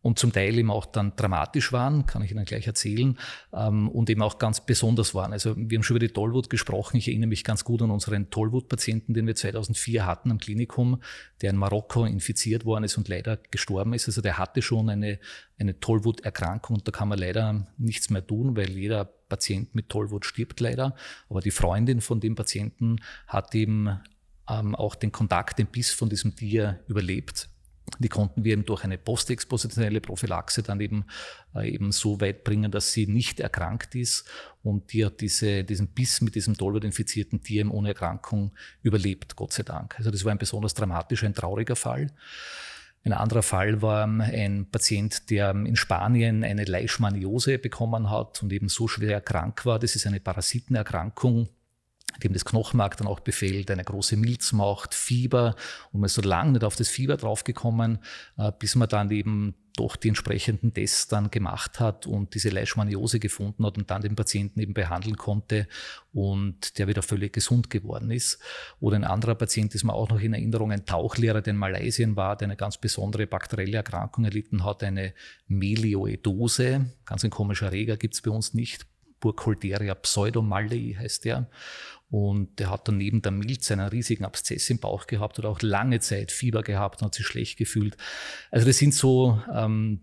und 0.04 0.20
zum 0.20 0.34
Teil 0.34 0.58
eben 0.60 0.70
auch 0.70 0.86
dann 0.86 1.16
dramatisch 1.16 1.72
waren, 1.72 2.06
kann 2.06 2.22
ich 2.22 2.32
Ihnen 2.32 2.44
gleich 2.44 2.68
erzählen, 2.68 3.18
ähm, 3.54 3.88
und 3.88 4.10
eben 4.10 4.22
auch 4.22 4.38
ganz 4.38 4.64
besonders 4.64 5.16
waren. 5.16 5.32
Also 5.32 5.56
wir 5.56 5.78
haben 5.78 5.84
schon 5.84 5.96
über 5.96 6.06
die 6.06 6.14
Tollwut 6.14 6.50
gesprochen. 6.50 6.98
Ich 6.98 7.08
erinnere 7.08 7.30
mich 7.30 7.46
ganz 7.46 7.64
gut 7.64 7.82
an 7.82 7.90
unseren 7.90 8.30
Tollwut-Patienten, 8.30 9.14
den 9.14 9.26
wir 9.26 9.36
2004 9.36 10.06
hatten 10.06 10.30
am 10.30 10.40
Klinikum, 10.40 11.02
der 11.42 11.52
in 11.52 11.56
Marokko 11.56 12.06
infiziert 12.06 12.66
worden 12.66 12.84
ist 12.84 12.98
und 12.98 13.08
leider 13.08 13.38
gestorben 13.50 13.94
ist. 13.94 14.08
Also 14.08 14.22
der 14.22 14.38
hatte 14.38 14.62
schon 14.62 14.90
eine, 14.90 15.20
eine 15.58 15.80
Tollwut-Erkrankung 15.80 16.76
und 16.76 16.88
da 16.88 16.92
kann 16.92 17.08
man 17.08 17.18
leider 17.18 17.66
nichts 17.78 18.10
mehr 18.10 18.28
tun, 18.28 18.58
weil 18.58 18.72
jeder 18.72 19.06
Patient 19.06 19.74
mit 19.74 19.88
Tollwut 19.88 20.26
stirbt 20.26 20.60
leider. 20.60 20.96
Aber 21.30 21.40
die 21.40 21.52
Freundin 21.52 22.02
von 22.02 22.20
dem 22.20 22.36
Patienten 22.36 22.98
hat 23.26 23.56
eben 23.56 24.02
ähm, 24.50 24.76
auch 24.76 24.96
den 24.96 25.14
Kontakt, 25.14 25.60
den 25.60 25.68
Biss 25.68 25.92
von 25.92 26.10
diesem 26.10 26.36
Tier 26.36 26.82
überlebt 26.90 27.48
die 28.00 28.10
konnten 28.10 28.44
wir 28.44 28.54
eben 28.54 28.66
durch 28.66 28.84
eine 28.84 28.98
postexpositionelle 28.98 30.02
Prophylaxe 30.02 30.64
dann 30.64 30.80
eben, 30.80 31.06
äh, 31.56 31.70
eben 31.70 31.92
so 31.92 32.20
weit 32.22 32.44
bringen, 32.44 32.72
dass 32.72 32.92
sie 32.92 33.08
nicht 33.08 33.40
erkrankt 33.40 33.96
ist 33.96 34.26
und 34.64 34.94
die 34.94 35.06
hat 35.06 35.22
diese, 35.22 35.64
diesen 35.64 35.88
Biss 35.88 36.22
mit 36.22 36.36
diesem 36.36 36.58
Tollwut-infizierten 36.58 37.42
Tier 37.42 37.70
ohne 37.72 37.90
Erkrankung 37.90 38.54
überlebt, 38.82 39.36
Gott 39.36 39.54
sei 39.54 39.64
Dank. 39.64 39.96
Also 39.98 40.12
das 40.12 40.24
war 40.26 40.32
ein 40.32 40.38
besonders 40.38 40.74
dramatischer, 40.74 41.28
ein 41.28 41.36
trauriger 41.36 41.76
Fall. 41.76 42.08
Ein 43.06 43.14
anderer 43.14 43.44
Fall 43.44 43.82
war 43.82 44.06
ein 44.06 44.66
Patient, 44.72 45.30
der 45.30 45.52
in 45.52 45.76
Spanien 45.76 46.46
eine 46.46 46.64
Leishmaniose 46.64 47.60
bekommen 47.60 48.10
hat 48.10 48.42
und 48.42 48.54
eben 48.54 48.70
so 48.70 48.88
schwer 48.88 49.20
krank 49.20 49.66
war. 49.66 49.78
Das 49.78 49.96
ist 49.96 50.08
eine 50.08 50.22
Parasitenerkrankung, 50.22 51.50
dem 52.22 52.34
das 52.34 52.46
Knochenmark 52.46 52.98
dann 52.98 53.08
auch 53.08 53.20
befehlt, 53.20 53.72
eine 53.72 53.84
große 53.84 54.18
Milz 54.18 54.52
macht, 54.52 54.94
Fieber 54.94 55.56
und 55.92 56.02
man 56.02 56.08
ist 56.08 56.16
so 56.16 56.22
lange 56.22 56.54
nicht 56.54 56.64
auf 56.64 56.76
das 56.76 56.90
Fieber 56.90 57.18
draufgekommen, 57.18 58.00
äh, 58.38 58.52
bis 58.58 58.76
man 58.76 58.90
dann 58.90 59.10
eben 59.12 59.56
doch 59.76 59.96
die 59.96 60.10
entsprechenden 60.10 60.74
Tests 60.74 61.08
dann 61.08 61.32
gemacht 61.32 61.80
hat 61.80 62.06
und 62.06 62.36
diese 62.36 62.50
Leishmaniose 62.50 63.20
gefunden 63.20 63.66
hat 63.66 63.78
und 63.78 63.90
dann 63.90 64.02
den 64.02 64.16
Patienten 64.16 64.60
eben 64.60 64.74
behandeln 64.74 65.18
konnte 65.18 65.68
und 66.14 66.78
der 66.78 66.88
wieder 66.88 67.02
völlig 67.02 67.34
gesund 67.34 67.70
geworden 67.70 68.12
ist. 68.12 68.40
Oder 68.80 68.98
ein 68.98 69.04
anderer 69.04 69.36
Patient 69.36 69.74
ist 69.74 69.84
mir 69.84 69.94
auch 69.94 70.10
noch 70.10 70.22
in 70.22 70.34
Erinnerung, 70.34 70.72
ein 70.72 70.86
Tauchlehrer, 70.86 71.42
der 71.42 71.54
in 71.54 71.58
Malaysia 71.58 72.08
war, 72.16 72.36
der 72.36 72.48
eine 72.48 72.56
ganz 72.56 72.78
besondere 72.78 73.26
bakterielle 73.26 73.78
Erkrankung 73.78 74.26
erlitten 74.26 74.64
hat, 74.64 74.84
eine 74.84 75.14
Melioidose, 75.48 76.92
ganz 77.06 77.24
ein 77.24 77.32
komischer 77.32 77.68
Erreger, 77.68 77.98
gibt 77.98 78.14
es 78.14 78.22
bei 78.22 78.30
uns 78.30 78.54
nicht, 78.54 78.86
Burkholderia 79.24 79.96
pseudomallei 79.96 80.98
heißt 81.00 81.24
der. 81.24 81.48
Und 82.14 82.60
der 82.60 82.70
hat 82.70 82.88
dann 82.88 83.00
neben 83.00 83.24
der 83.24 83.32
Milz 83.32 83.72
einen 83.72 83.88
riesigen 83.88 84.24
Abszess 84.24 84.70
im 84.70 84.78
Bauch 84.78 85.08
gehabt 85.08 85.40
oder 85.40 85.50
auch 85.50 85.64
lange 85.64 86.00
Zeit 86.00 86.32
Fieber 86.32 86.62
gehabt 86.62 87.02
und 87.02 87.08
hat 87.08 87.16
sich 87.16 87.26
schlecht 87.26 87.58
gefühlt. 87.58 87.98
Also 88.52 88.68
das 88.68 88.78
sind 88.78 88.94
so 88.94 89.42
ähm, 89.52 90.00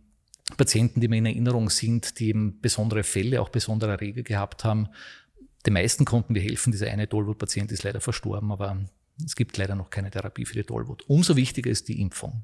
Patienten, 0.57 1.01
die 1.01 1.07
mir 1.07 1.19
in 1.19 1.27
Erinnerung 1.27 1.71
sind, 1.71 2.19
die 2.19 2.31
eben 2.31 2.61
besondere 2.61 3.05
Fälle, 3.05 3.41
auch 3.41 3.49
besondere 3.49 3.93
Erreger 3.93 4.25
gehabt 4.25 4.65
haben. 4.65 4.89
Den 5.65 5.75
meisten 5.75 6.05
konnten 6.05 6.35
wir 6.35 6.43
helfen. 6.43 6.73
Dieser 6.73 6.91
eine 6.91 7.09
Tollwut-Patient 7.09 7.71
ist 7.71 7.85
leider 7.85 8.01
verstorben, 8.01 8.51
aber 8.51 8.77
es 9.25 9.37
gibt 9.37 9.57
leider 9.57 9.77
noch 9.77 9.91
keine 9.91 10.11
Therapie 10.11 10.47
für 10.47 10.55
die 10.55 10.65
Tollwut. 10.65 11.05
Umso 11.07 11.37
wichtiger 11.37 11.71
ist 11.71 11.87
die 11.87 12.01
Impfung. 12.01 12.43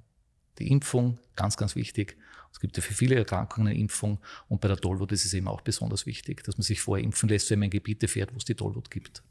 Die 0.60 0.70
Impfung, 0.70 1.18
ganz, 1.34 1.56
ganz 1.56 1.74
wichtig. 1.74 2.16
Es 2.52 2.60
gibt 2.60 2.76
ja 2.76 2.84
für 2.84 2.94
viele 2.94 3.16
Erkrankungen 3.16 3.66
eine 3.66 3.76
Impfung 3.80 4.20
und 4.46 4.60
bei 4.60 4.68
der 4.68 4.76
Tollwut 4.76 5.10
ist 5.10 5.24
es 5.24 5.34
eben 5.34 5.48
auch 5.48 5.62
besonders 5.62 6.06
wichtig, 6.06 6.44
dass 6.44 6.56
man 6.56 6.62
sich 6.62 6.80
vorher 6.80 7.04
impfen 7.04 7.28
lässt, 7.28 7.50
wenn 7.50 7.58
man 7.58 7.64
in 7.64 7.70
Gebiete 7.70 8.06
fährt, 8.06 8.32
wo 8.32 8.36
es 8.36 8.44
die 8.44 8.54
Tollwut 8.54 8.92
gibt. 8.92 9.24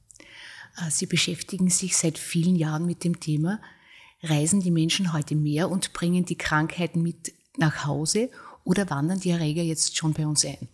Äh, 0.78 0.90
Sie 0.90 1.06
beschäftigen 1.06 1.70
sich 1.70 1.98
seit 1.98 2.18
vielen 2.18 2.56
Jahren 2.56 2.86
mit 2.86 3.04
dem 3.04 3.20
Thema. 3.20 3.62
Reisen 4.24 4.62
die 4.62 4.72
Menschen 4.72 5.14
heute 5.14 5.36
mehr 5.36 5.70
und 5.70 5.94
bringen 5.94 6.26
die 6.26 6.38
Krankheiten 6.38 7.02
mit 7.02 7.34
nach 7.58 7.86
Hause 7.86 8.30
oder 8.64 8.90
wandern 8.90 9.20
die 9.20 9.30
Erreger 9.30 9.62
jetzt 9.62 9.98
schon 9.98 10.14
bei 10.14 10.26
uns 10.26 10.46
ein? 10.46 10.68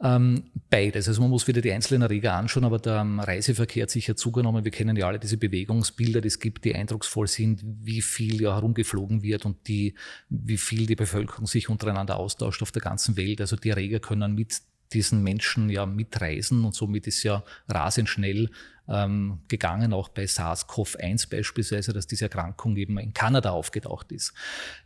Ähm, 0.00 0.50
beides. 0.70 1.08
Also 1.08 1.22
man 1.22 1.30
muss 1.30 1.46
wieder 1.46 1.60
die 1.60 1.72
einzelnen 1.72 2.02
Erreger 2.02 2.34
anschauen, 2.34 2.64
aber 2.64 2.78
der 2.78 3.06
Reiseverkehr 3.20 3.84
hat 3.84 3.90
sicher 3.90 4.16
zugenommen. 4.16 4.64
Wir 4.64 4.72
kennen 4.72 4.96
ja 4.96 5.06
alle 5.06 5.20
diese 5.20 5.36
Bewegungsbilder, 5.36 6.20
die 6.20 6.28
es 6.28 6.40
gibt, 6.40 6.64
die 6.64 6.74
eindrucksvoll 6.74 7.28
sind, 7.28 7.62
wie 7.64 8.02
viel 8.02 8.42
ja 8.42 8.54
herumgeflogen 8.54 9.22
wird 9.22 9.46
und 9.46 9.68
die, 9.68 9.94
wie 10.28 10.58
viel 10.58 10.86
die 10.86 10.96
Bevölkerung 10.96 11.46
sich 11.46 11.68
untereinander 11.68 12.16
austauscht 12.16 12.60
auf 12.62 12.72
der 12.72 12.82
ganzen 12.82 13.16
Welt. 13.16 13.40
Also 13.40 13.56
die 13.56 13.70
Erreger 13.70 14.00
können 14.00 14.34
mit 14.34 14.60
diesen 14.94 15.22
Menschen 15.22 15.68
ja 15.68 15.86
mitreisen 15.86 16.64
und 16.64 16.74
somit 16.74 17.06
ist 17.06 17.22
ja 17.22 17.44
rasend 17.68 18.08
schnell 18.08 18.50
ähm, 18.88 19.40
gegangen, 19.48 19.92
auch 19.92 20.08
bei 20.08 20.24
SARS-CoV-1 20.24 21.30
beispielsweise, 21.30 21.92
dass 21.92 22.06
diese 22.06 22.26
Erkrankung 22.26 22.76
eben 22.76 22.98
in 22.98 23.14
Kanada 23.14 23.50
aufgetaucht 23.50 24.12
ist. 24.12 24.34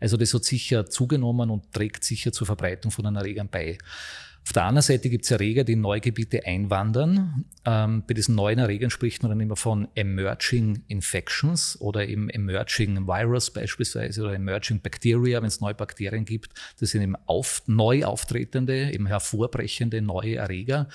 Also 0.01 0.17
das 0.17 0.35
hat 0.35 0.45
sicher 0.45 0.87
zugenommen 0.87 1.51
und 1.51 1.73
trägt 1.73 2.05
sicher 2.05 2.33
zur 2.33 2.47
Verbreitung 2.47 2.91
von 2.91 3.17
Erregern 3.17 3.49
bei. 3.49 3.79
Auf 4.45 4.55
der 4.55 4.65
anderen 4.65 4.83
Seite 4.83 5.11
gibt 5.11 5.27
es 5.27 5.31
Erreger, 5.31 5.63
die 5.63 5.75
in 5.75 5.83
neue 5.83 6.01
Gebiete 6.01 6.47
einwandern. 6.47 7.45
Ähm, 7.67 8.03
bei 8.07 8.15
diesen 8.15 8.35
neuen 8.35 8.59
Erregern 8.59 8.89
spricht 8.89 9.23
man 9.23 9.31
dann 9.31 9.41
immer 9.41 9.57
von 9.57 9.89
Emerging 9.95 10.85
Infections 10.89 11.79
oder 11.83 12.09
eben 12.09 12.31
Emerging 12.31 13.07
Virus 13.07 13.51
beispielsweise 13.51 14.23
oder 14.23 14.33
Emerging 14.35 14.81
Bacteria, 14.81 15.43
wenn 15.43 15.49
es 15.49 15.61
neue 15.61 15.75
Bakterien 15.75 16.25
gibt. 16.25 16.55
Das 16.81 16.91
sind 16.91 17.03
eben 17.03 17.15
auf, 17.27 17.63
neu 17.67 18.05
auftretende, 18.05 18.91
eben 18.91 19.07
hervorbrechende 19.07 20.01
neue 20.01 20.37
Erreger. 20.37 20.89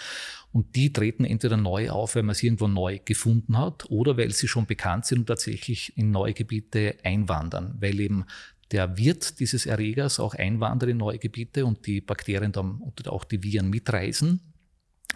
Und 0.52 0.76
die 0.76 0.94
treten 0.94 1.26
entweder 1.26 1.58
neu 1.58 1.90
auf, 1.90 2.16
weil 2.16 2.24
man 2.24 2.36
sie 2.36 2.46
irgendwo 2.46 2.68
neu 2.68 3.00
gefunden 3.04 3.58
hat 3.58 3.90
oder 3.90 4.18
weil 4.18 4.32
sie 4.32 4.48
schon 4.48 4.68
bekannt 4.68 5.06
sind 5.06 5.20
und 5.20 5.26
tatsächlich 5.26 5.98
in 5.98 6.12
neue 6.12 6.34
Gebiete 6.34 6.96
einwandern, 7.04 7.76
weil 7.80 8.00
eben 8.00 8.26
der 8.74 8.98
Wirt 8.98 9.40
dieses 9.40 9.66
Erregers 9.66 10.20
auch 10.20 10.34
einwandert 10.34 10.90
in 10.90 10.98
neue 10.98 11.20
Gebiete 11.20 11.66
und 11.66 11.86
die 11.86 12.02
Bakterien 12.02 12.52
dann 12.52 12.82
und 12.82 13.08
auch 13.08 13.24
die 13.24 13.44
Viren 13.44 13.70
mitreisen. 13.70 14.42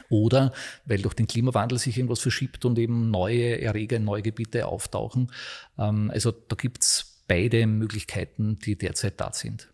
Oder 0.10 0.54
weil 0.86 1.02
durch 1.02 1.16
den 1.16 1.28
Klimawandel 1.28 1.80
sich 1.80 1.98
irgendwas 1.98 2.22
verschiebt 2.22 2.64
und 2.66 2.80
eben 2.80 3.10
neue 3.12 3.60
Erreger 3.60 3.98
in 3.98 4.06
neue 4.06 4.22
Gebiete 4.22 4.68
auftauchen. 4.68 5.32
Ähm, 5.78 6.12
also 6.12 6.32
da 6.32 6.56
gibt 6.56 6.84
es 6.84 7.24
beide 7.28 7.66
Möglichkeiten, 7.68 8.58
die 8.60 8.78
derzeit 8.78 9.20
da 9.20 9.34
sind. 9.34 9.70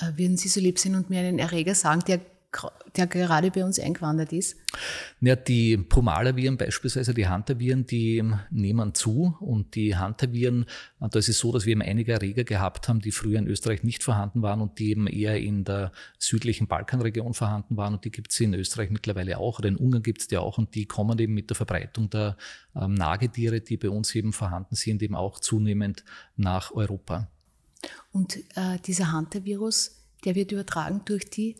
Äh, 0.00 0.16
würden 0.16 0.36
Sie 0.36 0.48
so 0.48 0.58
lieb 0.58 0.78
sein 0.78 0.94
und 0.94 1.10
mir 1.10 1.20
einen 1.20 1.38
Erreger 1.38 1.74
sagen, 1.74 2.02
der 2.08 2.20
der 2.96 3.06
gerade 3.06 3.50
bei 3.50 3.64
uns 3.64 3.78
eingewandert 3.78 4.32
ist? 4.32 4.56
Ja, 5.20 5.36
die 5.36 5.76
Pomalaviren 5.76 6.56
beispielsweise, 6.56 7.14
die 7.14 7.28
Hunter-Viren, 7.28 7.86
die 7.86 8.22
nehmen 8.50 8.94
zu 8.94 9.36
und 9.40 9.74
die 9.74 9.96
Hunter-Viren, 9.96 10.66
da 11.00 11.18
ist 11.18 11.28
es 11.28 11.38
so, 11.38 11.52
dass 11.52 11.64
wir 11.64 11.72
eben 11.72 11.82
einige 11.82 12.12
Erreger 12.12 12.44
gehabt 12.44 12.88
haben, 12.88 13.00
die 13.00 13.12
früher 13.12 13.38
in 13.38 13.46
Österreich 13.46 13.82
nicht 13.82 14.02
vorhanden 14.02 14.42
waren 14.42 14.60
und 14.60 14.78
die 14.78 14.90
eben 14.90 15.06
eher 15.06 15.40
in 15.40 15.64
der 15.64 15.92
südlichen 16.18 16.66
Balkanregion 16.66 17.34
vorhanden 17.34 17.76
waren 17.76 17.94
und 17.94 18.04
die 18.04 18.10
gibt 18.10 18.32
es 18.32 18.40
in 18.40 18.54
Österreich 18.54 18.90
mittlerweile 18.90 19.38
auch 19.38 19.58
oder 19.58 19.68
in 19.68 19.76
Ungarn 19.76 20.02
gibt 20.02 20.20
es 20.20 20.28
die 20.28 20.36
auch 20.36 20.58
und 20.58 20.74
die 20.74 20.86
kommen 20.86 21.18
eben 21.18 21.34
mit 21.34 21.50
der 21.50 21.56
Verbreitung 21.56 22.10
der 22.10 22.36
ähm, 22.74 22.94
Nagetiere, 22.94 23.60
die 23.60 23.76
bei 23.76 23.90
uns 23.90 24.14
eben 24.14 24.32
vorhanden 24.32 24.74
sind, 24.74 25.02
eben 25.02 25.14
auch 25.14 25.40
zunehmend 25.40 26.04
nach 26.36 26.72
Europa. 26.72 27.28
Und 28.12 28.36
äh, 28.56 28.78
dieser 28.84 29.12
Hunter-Virus, 29.12 30.01
der 30.24 30.34
wird 30.34 30.52
übertragen 30.52 31.02
durch 31.04 31.28
die? 31.28 31.56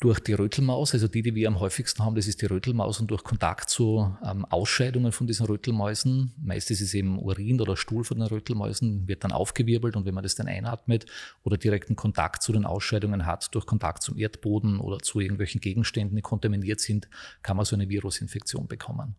Durch 0.00 0.20
die 0.20 0.34
Rötelmaus, 0.34 0.94
also 0.94 1.08
die, 1.08 1.22
die 1.22 1.34
wir 1.34 1.48
am 1.48 1.58
häufigsten 1.58 2.04
haben, 2.04 2.14
das 2.14 2.28
ist 2.28 2.40
die 2.40 2.46
Rötelmaus 2.46 3.00
und 3.00 3.10
durch 3.10 3.24
Kontakt 3.24 3.68
zu 3.68 4.16
ähm, 4.24 4.44
Ausscheidungen 4.44 5.10
von 5.10 5.26
diesen 5.26 5.46
Rötelmäusen, 5.46 6.32
meistens 6.40 6.80
ist 6.80 6.88
es 6.88 6.94
eben 6.94 7.18
Urin 7.18 7.60
oder 7.60 7.76
Stuhl 7.76 8.04
von 8.04 8.18
den 8.18 8.28
Rötelmäusen, 8.28 9.08
wird 9.08 9.24
dann 9.24 9.32
aufgewirbelt 9.32 9.96
und 9.96 10.06
wenn 10.06 10.14
man 10.14 10.22
das 10.22 10.36
dann 10.36 10.46
einatmet 10.46 11.06
oder 11.42 11.56
direkten 11.56 11.96
Kontakt 11.96 12.42
zu 12.42 12.52
den 12.52 12.64
Ausscheidungen 12.64 13.26
hat, 13.26 13.54
durch 13.54 13.66
Kontakt 13.66 14.02
zum 14.02 14.16
Erdboden 14.16 14.78
oder 14.78 15.00
zu 15.00 15.18
irgendwelchen 15.18 15.60
Gegenständen, 15.60 16.14
die 16.14 16.22
kontaminiert 16.22 16.80
sind, 16.80 17.08
kann 17.42 17.56
man 17.56 17.66
so 17.66 17.74
eine 17.74 17.88
Virusinfektion 17.88 18.68
bekommen. 18.68 19.16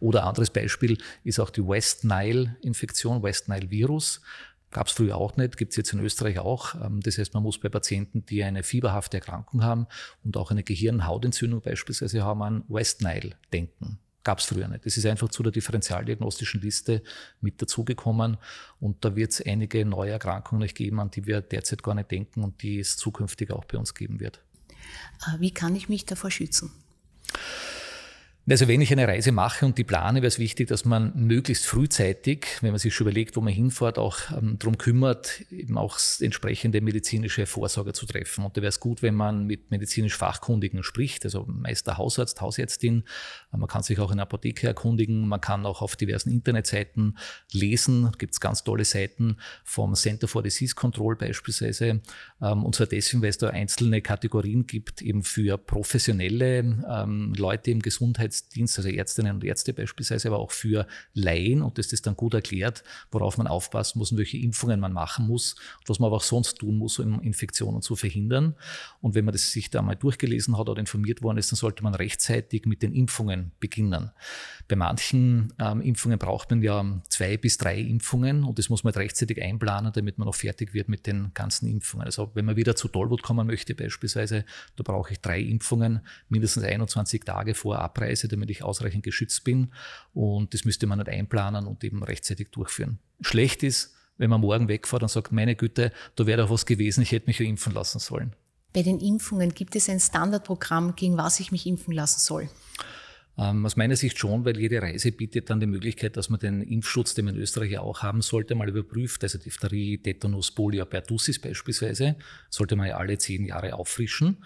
Oder 0.00 0.24
anderes 0.24 0.50
Beispiel 0.50 0.98
ist 1.24 1.40
auch 1.40 1.50
die 1.50 1.66
West 1.66 2.04
Nile-Infektion, 2.04 3.22
West 3.22 3.48
Nile-Virus. 3.48 4.20
Gab 4.74 4.88
es 4.88 4.92
früher 4.92 5.16
auch 5.16 5.36
nicht, 5.36 5.56
gibt 5.56 5.70
es 5.70 5.76
jetzt 5.76 5.92
in 5.92 6.00
Österreich 6.00 6.40
auch. 6.40 6.74
Ähm, 6.74 7.00
das 7.00 7.16
heißt, 7.16 7.32
man 7.32 7.44
muss 7.44 7.58
bei 7.58 7.68
Patienten, 7.68 8.26
die 8.26 8.42
eine 8.42 8.64
fieberhafte 8.64 9.18
Erkrankung 9.18 9.62
haben 9.62 9.86
und 10.24 10.36
auch 10.36 10.50
eine 10.50 10.64
Gehirnhautentzündung 10.64 11.62
beispielsweise 11.62 12.24
haben, 12.24 12.42
an 12.42 12.64
West 12.66 13.00
Nile 13.00 13.36
denken. 13.52 14.00
Gab 14.24 14.40
es 14.40 14.46
früher 14.46 14.66
nicht. 14.66 14.84
Das 14.84 14.96
ist 14.96 15.06
einfach 15.06 15.28
zu 15.28 15.44
der 15.44 15.52
differentialdiagnostischen 15.52 16.60
Liste 16.60 17.04
mit 17.40 17.62
dazugekommen 17.62 18.36
und 18.80 19.04
da 19.04 19.14
wird 19.14 19.30
es 19.30 19.46
einige 19.46 19.84
neue 19.84 20.10
Erkrankungen 20.10 20.66
noch 20.66 20.74
geben, 20.74 20.98
an 20.98 21.12
die 21.12 21.24
wir 21.24 21.40
derzeit 21.40 21.84
gar 21.84 21.94
nicht 21.94 22.10
denken 22.10 22.42
und 22.42 22.60
die 22.62 22.80
es 22.80 22.96
zukünftig 22.96 23.52
auch 23.52 23.66
bei 23.66 23.78
uns 23.78 23.94
geben 23.94 24.18
wird. 24.18 24.42
Äh, 25.28 25.38
wie 25.38 25.52
kann 25.52 25.76
ich 25.76 25.88
mich 25.88 26.04
davor 26.04 26.32
schützen? 26.32 26.72
Also 28.46 28.68
wenn 28.68 28.82
ich 28.82 28.92
eine 28.92 29.08
Reise 29.08 29.32
mache 29.32 29.64
und 29.64 29.78
die 29.78 29.84
plane, 29.84 30.20
wäre 30.20 30.26
es 30.26 30.38
wichtig, 30.38 30.68
dass 30.68 30.84
man 30.84 31.12
möglichst 31.14 31.64
frühzeitig, 31.64 32.46
wenn 32.60 32.72
man 32.72 32.78
sich 32.78 32.94
schon 32.94 33.06
überlegt, 33.06 33.36
wo 33.36 33.40
man 33.40 33.54
hinfährt, 33.54 33.98
auch 33.98 34.18
ähm, 34.36 34.58
darum 34.58 34.76
kümmert, 34.76 35.50
eben 35.50 35.78
auch 35.78 35.98
entsprechende 36.20 36.82
medizinische 36.82 37.46
Vorsorge 37.46 37.94
zu 37.94 38.04
treffen. 38.04 38.44
Und 38.44 38.54
da 38.54 38.60
wäre 38.60 38.68
es 38.68 38.80
gut, 38.80 39.00
wenn 39.00 39.14
man 39.14 39.46
mit 39.46 39.70
medizinisch 39.70 40.14
Fachkundigen 40.14 40.82
spricht, 40.82 41.24
also 41.24 41.46
Meister 41.48 41.96
Hausarzt, 41.96 42.42
Hausärztin. 42.42 43.04
Äh, 43.50 43.56
man 43.56 43.66
kann 43.66 43.82
sich 43.82 43.98
auch 43.98 44.10
in 44.10 44.18
der 44.18 44.24
Apotheke 44.24 44.66
erkundigen, 44.66 45.26
man 45.26 45.40
kann 45.40 45.64
auch 45.64 45.80
auf 45.80 45.96
diversen 45.96 46.30
Internetseiten 46.30 47.16
lesen, 47.50 48.12
gibt 48.18 48.34
es 48.34 48.40
ganz 48.40 48.62
tolle 48.62 48.84
Seiten 48.84 49.38
vom 49.64 49.94
Center 49.94 50.28
for 50.28 50.42
Disease 50.42 50.74
Control 50.74 51.16
beispielsweise. 51.16 52.02
Ähm, 52.42 52.62
und 52.62 52.74
zwar 52.74 52.88
deswegen, 52.88 53.22
weil 53.22 53.30
es 53.30 53.38
da 53.38 53.48
einzelne 53.48 54.02
Kategorien 54.02 54.66
gibt, 54.66 55.00
eben 55.00 55.22
für 55.22 55.56
professionelle 55.56 56.58
ähm, 56.58 57.32
Leute 57.38 57.70
im 57.70 57.80
Gesundheits 57.80 58.33
Gesundheitsdienst, 58.34 58.78
also 58.78 58.88
Ärztinnen 58.88 59.34
und 59.34 59.44
Ärzte 59.44 59.72
beispielsweise, 59.72 60.28
aber 60.28 60.38
auch 60.38 60.50
für 60.50 60.86
Laien 61.12 61.62
und 61.62 61.78
das 61.78 61.92
ist 61.92 62.06
dann 62.06 62.16
gut 62.16 62.34
erklärt, 62.34 62.82
worauf 63.10 63.38
man 63.38 63.46
aufpassen 63.46 63.98
muss 63.98 64.12
und 64.12 64.18
welche 64.18 64.38
Impfungen 64.38 64.80
man 64.80 64.92
machen 64.92 65.26
muss 65.26 65.54
und 65.80 65.88
was 65.88 65.98
man 65.98 66.08
aber 66.08 66.16
auch 66.16 66.22
sonst 66.22 66.58
tun 66.58 66.76
muss, 66.76 66.98
um 66.98 67.20
Infektionen 67.20 67.82
zu 67.82 67.96
verhindern. 67.96 68.54
Und 69.00 69.14
wenn 69.14 69.24
man 69.24 69.32
das 69.32 69.50
sich 69.50 69.70
da 69.70 69.82
mal 69.82 69.94
durchgelesen 69.94 70.58
hat 70.58 70.68
oder 70.68 70.80
informiert 70.80 71.22
worden 71.22 71.38
ist, 71.38 71.52
dann 71.52 71.56
sollte 71.56 71.82
man 71.82 71.94
rechtzeitig 71.94 72.66
mit 72.66 72.82
den 72.82 72.94
Impfungen 72.94 73.52
beginnen. 73.60 74.10
Bei 74.68 74.76
manchen 74.76 75.52
ähm, 75.58 75.80
Impfungen 75.80 76.18
braucht 76.18 76.50
man 76.50 76.62
ja 76.62 77.02
zwei 77.08 77.36
bis 77.36 77.58
drei 77.58 77.78
Impfungen 77.78 78.44
und 78.44 78.58
das 78.58 78.68
muss 78.68 78.84
man 78.84 78.94
halt 78.94 79.04
rechtzeitig 79.04 79.42
einplanen, 79.42 79.92
damit 79.92 80.18
man 80.18 80.28
auch 80.28 80.34
fertig 80.34 80.74
wird 80.74 80.88
mit 80.88 81.06
den 81.06 81.32
ganzen 81.34 81.68
Impfungen. 81.68 82.06
Also 82.06 82.30
wenn 82.34 82.44
man 82.44 82.56
wieder 82.56 82.74
zu 82.76 82.88
Tollwut 82.88 83.22
kommen 83.22 83.46
möchte 83.46 83.74
beispielsweise, 83.74 84.44
da 84.76 84.82
brauche 84.82 85.12
ich 85.12 85.20
drei 85.20 85.40
Impfungen, 85.40 86.00
mindestens 86.28 86.64
21 86.64 87.24
Tage 87.24 87.54
vor 87.54 87.78
Abreise 87.78 88.23
Reise, 88.24 88.28
damit 88.28 88.50
ich 88.50 88.62
ausreichend 88.62 89.04
geschützt 89.04 89.44
bin. 89.44 89.72
Und 90.12 90.54
das 90.54 90.64
müsste 90.64 90.86
man 90.86 90.98
nicht 90.98 91.08
einplanen 91.08 91.66
und 91.66 91.84
eben 91.84 92.02
rechtzeitig 92.02 92.50
durchführen. 92.50 92.98
Schlecht 93.20 93.62
ist, 93.62 93.94
wenn 94.16 94.30
man 94.30 94.40
morgen 94.40 94.68
wegfährt 94.68 95.02
und 95.02 95.08
sagt, 95.08 95.32
meine 95.32 95.56
Güte, 95.56 95.92
da 96.16 96.26
wäre 96.26 96.42
doch 96.42 96.50
was 96.50 96.66
gewesen, 96.66 97.02
ich 97.02 97.12
hätte 97.12 97.26
mich 97.26 97.38
ja 97.38 97.46
impfen 97.46 97.74
lassen 97.74 97.98
sollen. 97.98 98.34
Bei 98.72 98.82
den 98.82 98.98
Impfungen 98.98 99.54
gibt 99.54 99.76
es 99.76 99.88
ein 99.88 100.00
Standardprogramm, 100.00 100.96
gegen 100.96 101.16
was 101.16 101.40
ich 101.40 101.52
mich 101.52 101.66
impfen 101.66 101.94
lassen 101.94 102.20
soll? 102.20 102.48
Ähm, 103.36 103.66
aus 103.66 103.76
meiner 103.76 103.96
Sicht 103.96 104.18
schon, 104.18 104.44
weil 104.44 104.56
jede 104.58 104.80
Reise 104.80 105.10
bietet 105.10 105.50
dann 105.50 105.58
die 105.58 105.66
Möglichkeit, 105.66 106.16
dass 106.16 106.28
man 106.28 106.38
den 106.38 106.62
Impfschutz, 106.62 107.14
den 107.14 107.24
man 107.24 107.34
in 107.34 107.40
Österreich 107.40 107.72
ja 107.72 107.80
auch 107.80 108.02
haben 108.02 108.22
sollte, 108.22 108.54
mal 108.54 108.68
überprüft. 108.68 109.24
Also 109.24 109.38
Diphtherie, 109.38 109.98
Tetanus, 109.98 110.52
Polio, 110.52 110.84
Pertussis 110.84 111.40
beispielsweise, 111.40 112.16
sollte 112.48 112.76
man 112.76 112.86
ja 112.86 112.96
alle 112.96 113.18
zehn 113.18 113.44
Jahre 113.44 113.74
auffrischen. 113.74 114.38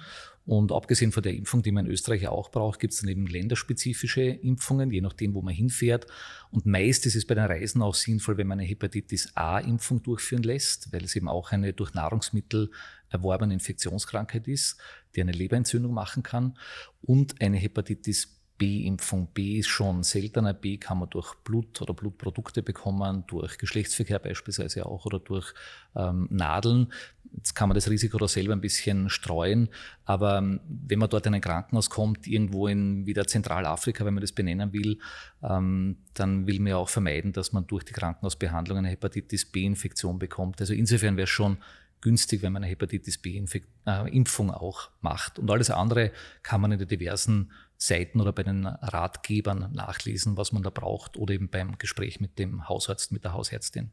Und 0.48 0.72
abgesehen 0.72 1.12
von 1.12 1.22
der 1.22 1.34
Impfung, 1.34 1.62
die 1.62 1.72
man 1.72 1.84
in 1.84 1.92
Österreich 1.92 2.26
auch 2.26 2.50
braucht, 2.50 2.80
gibt 2.80 2.94
es 2.94 3.00
dann 3.00 3.10
eben 3.10 3.26
länderspezifische 3.26 4.22
Impfungen, 4.22 4.90
je 4.90 5.02
nachdem, 5.02 5.34
wo 5.34 5.42
man 5.42 5.52
hinfährt. 5.52 6.06
Und 6.50 6.64
meist 6.64 7.04
ist 7.04 7.16
es 7.16 7.26
bei 7.26 7.34
den 7.34 7.44
Reisen 7.44 7.82
auch 7.82 7.94
sinnvoll, 7.94 8.38
wenn 8.38 8.46
man 8.46 8.58
eine 8.58 8.66
Hepatitis 8.66 9.36
A-Impfung 9.36 10.02
durchführen 10.02 10.42
lässt, 10.42 10.90
weil 10.90 11.04
es 11.04 11.14
eben 11.16 11.28
auch 11.28 11.52
eine 11.52 11.74
durch 11.74 11.92
Nahrungsmittel 11.92 12.70
erworbene 13.10 13.52
Infektionskrankheit 13.52 14.48
ist, 14.48 14.78
die 15.14 15.20
eine 15.20 15.32
Leberentzündung 15.32 15.92
machen 15.92 16.22
kann. 16.22 16.56
Und 17.02 17.42
eine 17.42 17.58
Hepatitis 17.58 18.37
B-Impfung. 18.58 19.28
B 19.32 19.58
ist 19.58 19.68
schon 19.68 20.02
seltener. 20.02 20.52
B 20.52 20.76
kann 20.76 20.98
man 20.98 21.08
durch 21.08 21.34
Blut 21.44 21.80
oder 21.80 21.94
Blutprodukte 21.94 22.62
bekommen, 22.62 23.24
durch 23.28 23.56
Geschlechtsverkehr 23.56 24.18
beispielsweise 24.18 24.84
auch 24.84 25.06
oder 25.06 25.20
durch 25.20 25.54
ähm, 25.94 26.26
Nadeln. 26.30 26.92
Jetzt 27.36 27.54
kann 27.54 27.68
man 27.68 27.76
das 27.76 27.88
Risiko 27.88 28.18
da 28.18 28.26
selber 28.26 28.52
ein 28.52 28.60
bisschen 28.60 29.10
streuen. 29.10 29.68
Aber 30.04 30.38
ähm, 30.38 30.60
wenn 30.68 30.98
man 30.98 31.08
dort 31.08 31.26
in 31.26 31.34
ein 31.34 31.40
Krankenhaus 31.40 31.88
kommt, 31.88 32.26
irgendwo 32.26 32.66
in 32.66 33.06
wieder 33.06 33.26
Zentralafrika, 33.26 34.04
wenn 34.04 34.14
man 34.14 34.22
das 34.22 34.32
benennen 34.32 34.72
will, 34.72 34.98
ähm, 35.42 35.98
dann 36.14 36.46
will 36.46 36.58
man 36.58 36.68
ja 36.68 36.76
auch 36.76 36.88
vermeiden, 36.88 37.32
dass 37.32 37.52
man 37.52 37.66
durch 37.66 37.84
die 37.84 37.92
Krankenhausbehandlung 37.92 38.78
eine 38.78 38.88
Hepatitis 38.88 39.46
B-Infektion 39.46 40.18
bekommt. 40.18 40.60
Also 40.60 40.74
insofern 40.74 41.16
wäre 41.16 41.24
es 41.24 41.30
schon 41.30 41.58
günstig, 42.00 42.42
wenn 42.42 42.52
man 42.52 42.62
eine 42.62 42.70
Hepatitis 42.70 43.18
B-Impfung 43.18 44.48
äh, 44.48 44.52
auch 44.52 44.90
macht. 45.00 45.38
Und 45.38 45.50
alles 45.50 45.70
andere 45.70 46.12
kann 46.42 46.60
man 46.60 46.72
in 46.72 46.78
den 46.78 46.88
diversen 46.88 47.52
Seiten 47.78 48.20
oder 48.20 48.32
bei 48.32 48.42
den 48.42 48.66
Ratgebern 48.66 49.70
nachlesen, 49.72 50.36
was 50.36 50.52
man 50.52 50.62
da 50.62 50.70
braucht 50.70 51.16
oder 51.16 51.32
eben 51.32 51.48
beim 51.48 51.78
Gespräch 51.78 52.20
mit 52.20 52.38
dem 52.38 52.68
Hausarzt, 52.68 53.12
mit 53.12 53.24
der 53.24 53.32
Hausärztin. 53.32 53.92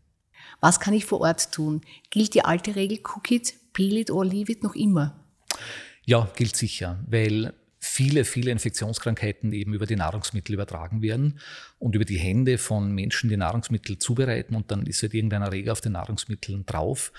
Was 0.59 0.79
kann 0.79 0.93
ich 0.93 1.05
vor 1.05 1.21
Ort 1.21 1.51
tun? 1.51 1.81
Gilt 2.09 2.33
die 2.33 2.43
alte 2.43 2.75
Regel 2.75 2.99
Cook 2.99 3.31
it, 3.31 3.53
peel 3.73 3.97
it 3.97 4.11
or 4.11 4.25
leave 4.25 4.51
it 4.51 4.63
noch 4.63 4.75
immer? 4.75 5.23
Ja, 6.03 6.29
gilt 6.35 6.55
sicher, 6.55 6.99
weil 7.07 7.53
viele, 7.79 8.25
viele 8.25 8.51
Infektionskrankheiten 8.51 9.53
eben 9.53 9.73
über 9.73 9.85
die 9.85 9.95
Nahrungsmittel 9.95 10.53
übertragen 10.53 11.01
werden 11.01 11.39
und 11.77 11.95
über 11.95 12.05
die 12.05 12.17
Hände 12.17 12.57
von 12.57 12.91
Menschen, 12.91 13.29
die 13.29 13.37
Nahrungsmittel 13.37 13.99
zubereiten 13.99 14.55
und 14.55 14.71
dann 14.71 14.85
ist 14.87 15.01
halt 15.03 15.13
irgendein 15.13 15.43
Erreger 15.43 15.71
auf 15.71 15.81
den 15.81 15.93
Nahrungsmitteln 15.93 16.65
drauf. 16.65 17.11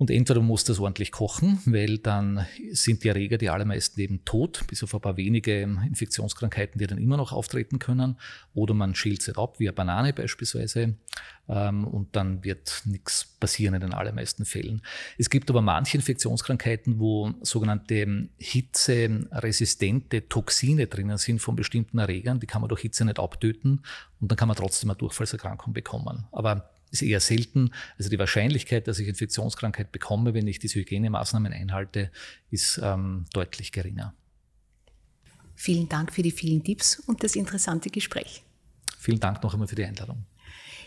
Und 0.00 0.10
entweder 0.10 0.40
muss 0.40 0.64
das 0.64 0.80
ordentlich 0.80 1.12
kochen, 1.12 1.58
weil 1.66 1.98
dann 1.98 2.46
sind 2.72 3.04
die 3.04 3.08
Erreger, 3.08 3.36
die 3.36 3.50
allermeisten 3.50 4.00
eben 4.00 4.24
tot, 4.24 4.64
bis 4.66 4.82
auf 4.82 4.94
ein 4.94 5.00
paar 5.02 5.18
wenige 5.18 5.60
Infektionskrankheiten, 5.60 6.78
die 6.78 6.86
dann 6.86 6.96
immer 6.96 7.18
noch 7.18 7.32
auftreten 7.32 7.78
können. 7.78 8.16
Oder 8.54 8.72
man 8.72 8.94
schält 8.94 9.20
sie 9.20 9.36
ab, 9.36 9.60
wie 9.60 9.68
eine 9.68 9.74
Banane 9.74 10.14
beispielsweise. 10.14 10.94
Ähm, 11.50 11.86
und 11.86 12.16
dann 12.16 12.42
wird 12.44 12.80
nichts 12.86 13.26
passieren 13.26 13.74
in 13.74 13.82
den 13.82 13.92
allermeisten 13.92 14.46
Fällen. 14.46 14.80
Es 15.18 15.28
gibt 15.28 15.50
aber 15.50 15.60
manche 15.60 15.98
Infektionskrankheiten, 15.98 16.98
wo 16.98 17.34
sogenannte 17.42 18.30
hitzeresistente 18.38 20.28
Toxine 20.30 20.86
drinnen 20.86 21.18
sind 21.18 21.40
von 21.40 21.56
bestimmten 21.56 21.98
Erregern. 21.98 22.40
Die 22.40 22.46
kann 22.46 22.62
man 22.62 22.70
durch 22.70 22.80
Hitze 22.80 23.04
nicht 23.04 23.18
abtöten 23.18 23.82
und 24.18 24.30
dann 24.30 24.38
kann 24.38 24.48
man 24.48 24.56
trotzdem 24.56 24.88
eine 24.88 24.96
Durchfallserkrankung 24.96 25.74
bekommen. 25.74 26.24
Aber 26.32 26.70
ist 26.90 27.02
eher 27.02 27.20
selten. 27.20 27.70
Also 27.98 28.10
die 28.10 28.18
Wahrscheinlichkeit, 28.18 28.88
dass 28.88 28.98
ich 28.98 29.08
Infektionskrankheit 29.08 29.92
bekomme, 29.92 30.34
wenn 30.34 30.46
ich 30.46 30.58
diese 30.58 30.80
Hygienemaßnahmen 30.80 31.52
einhalte, 31.52 32.10
ist 32.50 32.80
ähm, 32.82 33.26
deutlich 33.32 33.72
geringer. 33.72 34.14
Vielen 35.54 35.88
Dank 35.88 36.12
für 36.12 36.22
die 36.22 36.30
vielen 36.30 36.64
Tipps 36.64 36.98
und 36.98 37.22
das 37.22 37.36
interessante 37.36 37.90
Gespräch. 37.90 38.42
Vielen 38.98 39.20
Dank 39.20 39.42
noch 39.42 39.52
einmal 39.52 39.68
für 39.68 39.76
die 39.76 39.84
Einladung. 39.84 40.24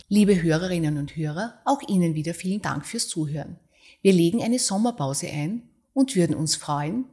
Liebe 0.09 0.41
Hörerinnen 0.41 0.97
und 0.97 1.15
Hörer, 1.15 1.61
auch 1.65 1.81
Ihnen 1.87 2.15
wieder 2.15 2.33
vielen 2.33 2.61
Dank 2.61 2.85
fürs 2.85 3.07
Zuhören. 3.07 3.57
Wir 4.01 4.13
legen 4.13 4.43
eine 4.43 4.59
Sommerpause 4.59 5.27
ein 5.29 5.63
und 5.93 6.15
würden 6.15 6.35
uns 6.35 6.55
freuen, 6.55 7.05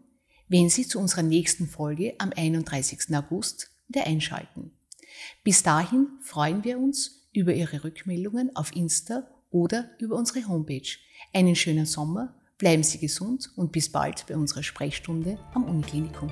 wenn 0.48 0.68
Sie 0.68 0.86
zu 0.86 0.98
unserer 0.98 1.22
nächsten 1.22 1.68
Folge 1.68 2.14
am 2.18 2.32
31. 2.34 3.14
August 3.14 3.70
wieder 3.88 4.06
einschalten. 4.06 4.72
Bis 5.44 5.62
dahin 5.62 6.08
freuen 6.20 6.64
wir 6.64 6.78
uns 6.78 7.19
über 7.32 7.52
Ihre 7.54 7.84
Rückmeldungen 7.84 8.54
auf 8.56 8.74
Insta 8.74 9.28
oder 9.50 9.90
über 9.98 10.16
unsere 10.16 10.46
Homepage. 10.48 10.96
Einen 11.32 11.56
schönen 11.56 11.86
Sommer, 11.86 12.34
bleiben 12.58 12.82
Sie 12.82 12.98
gesund 12.98 13.50
und 13.56 13.72
bis 13.72 13.90
bald 13.90 14.26
bei 14.28 14.36
unserer 14.36 14.62
Sprechstunde 14.62 15.38
am 15.54 15.64
Uniklinikum. 15.64 16.30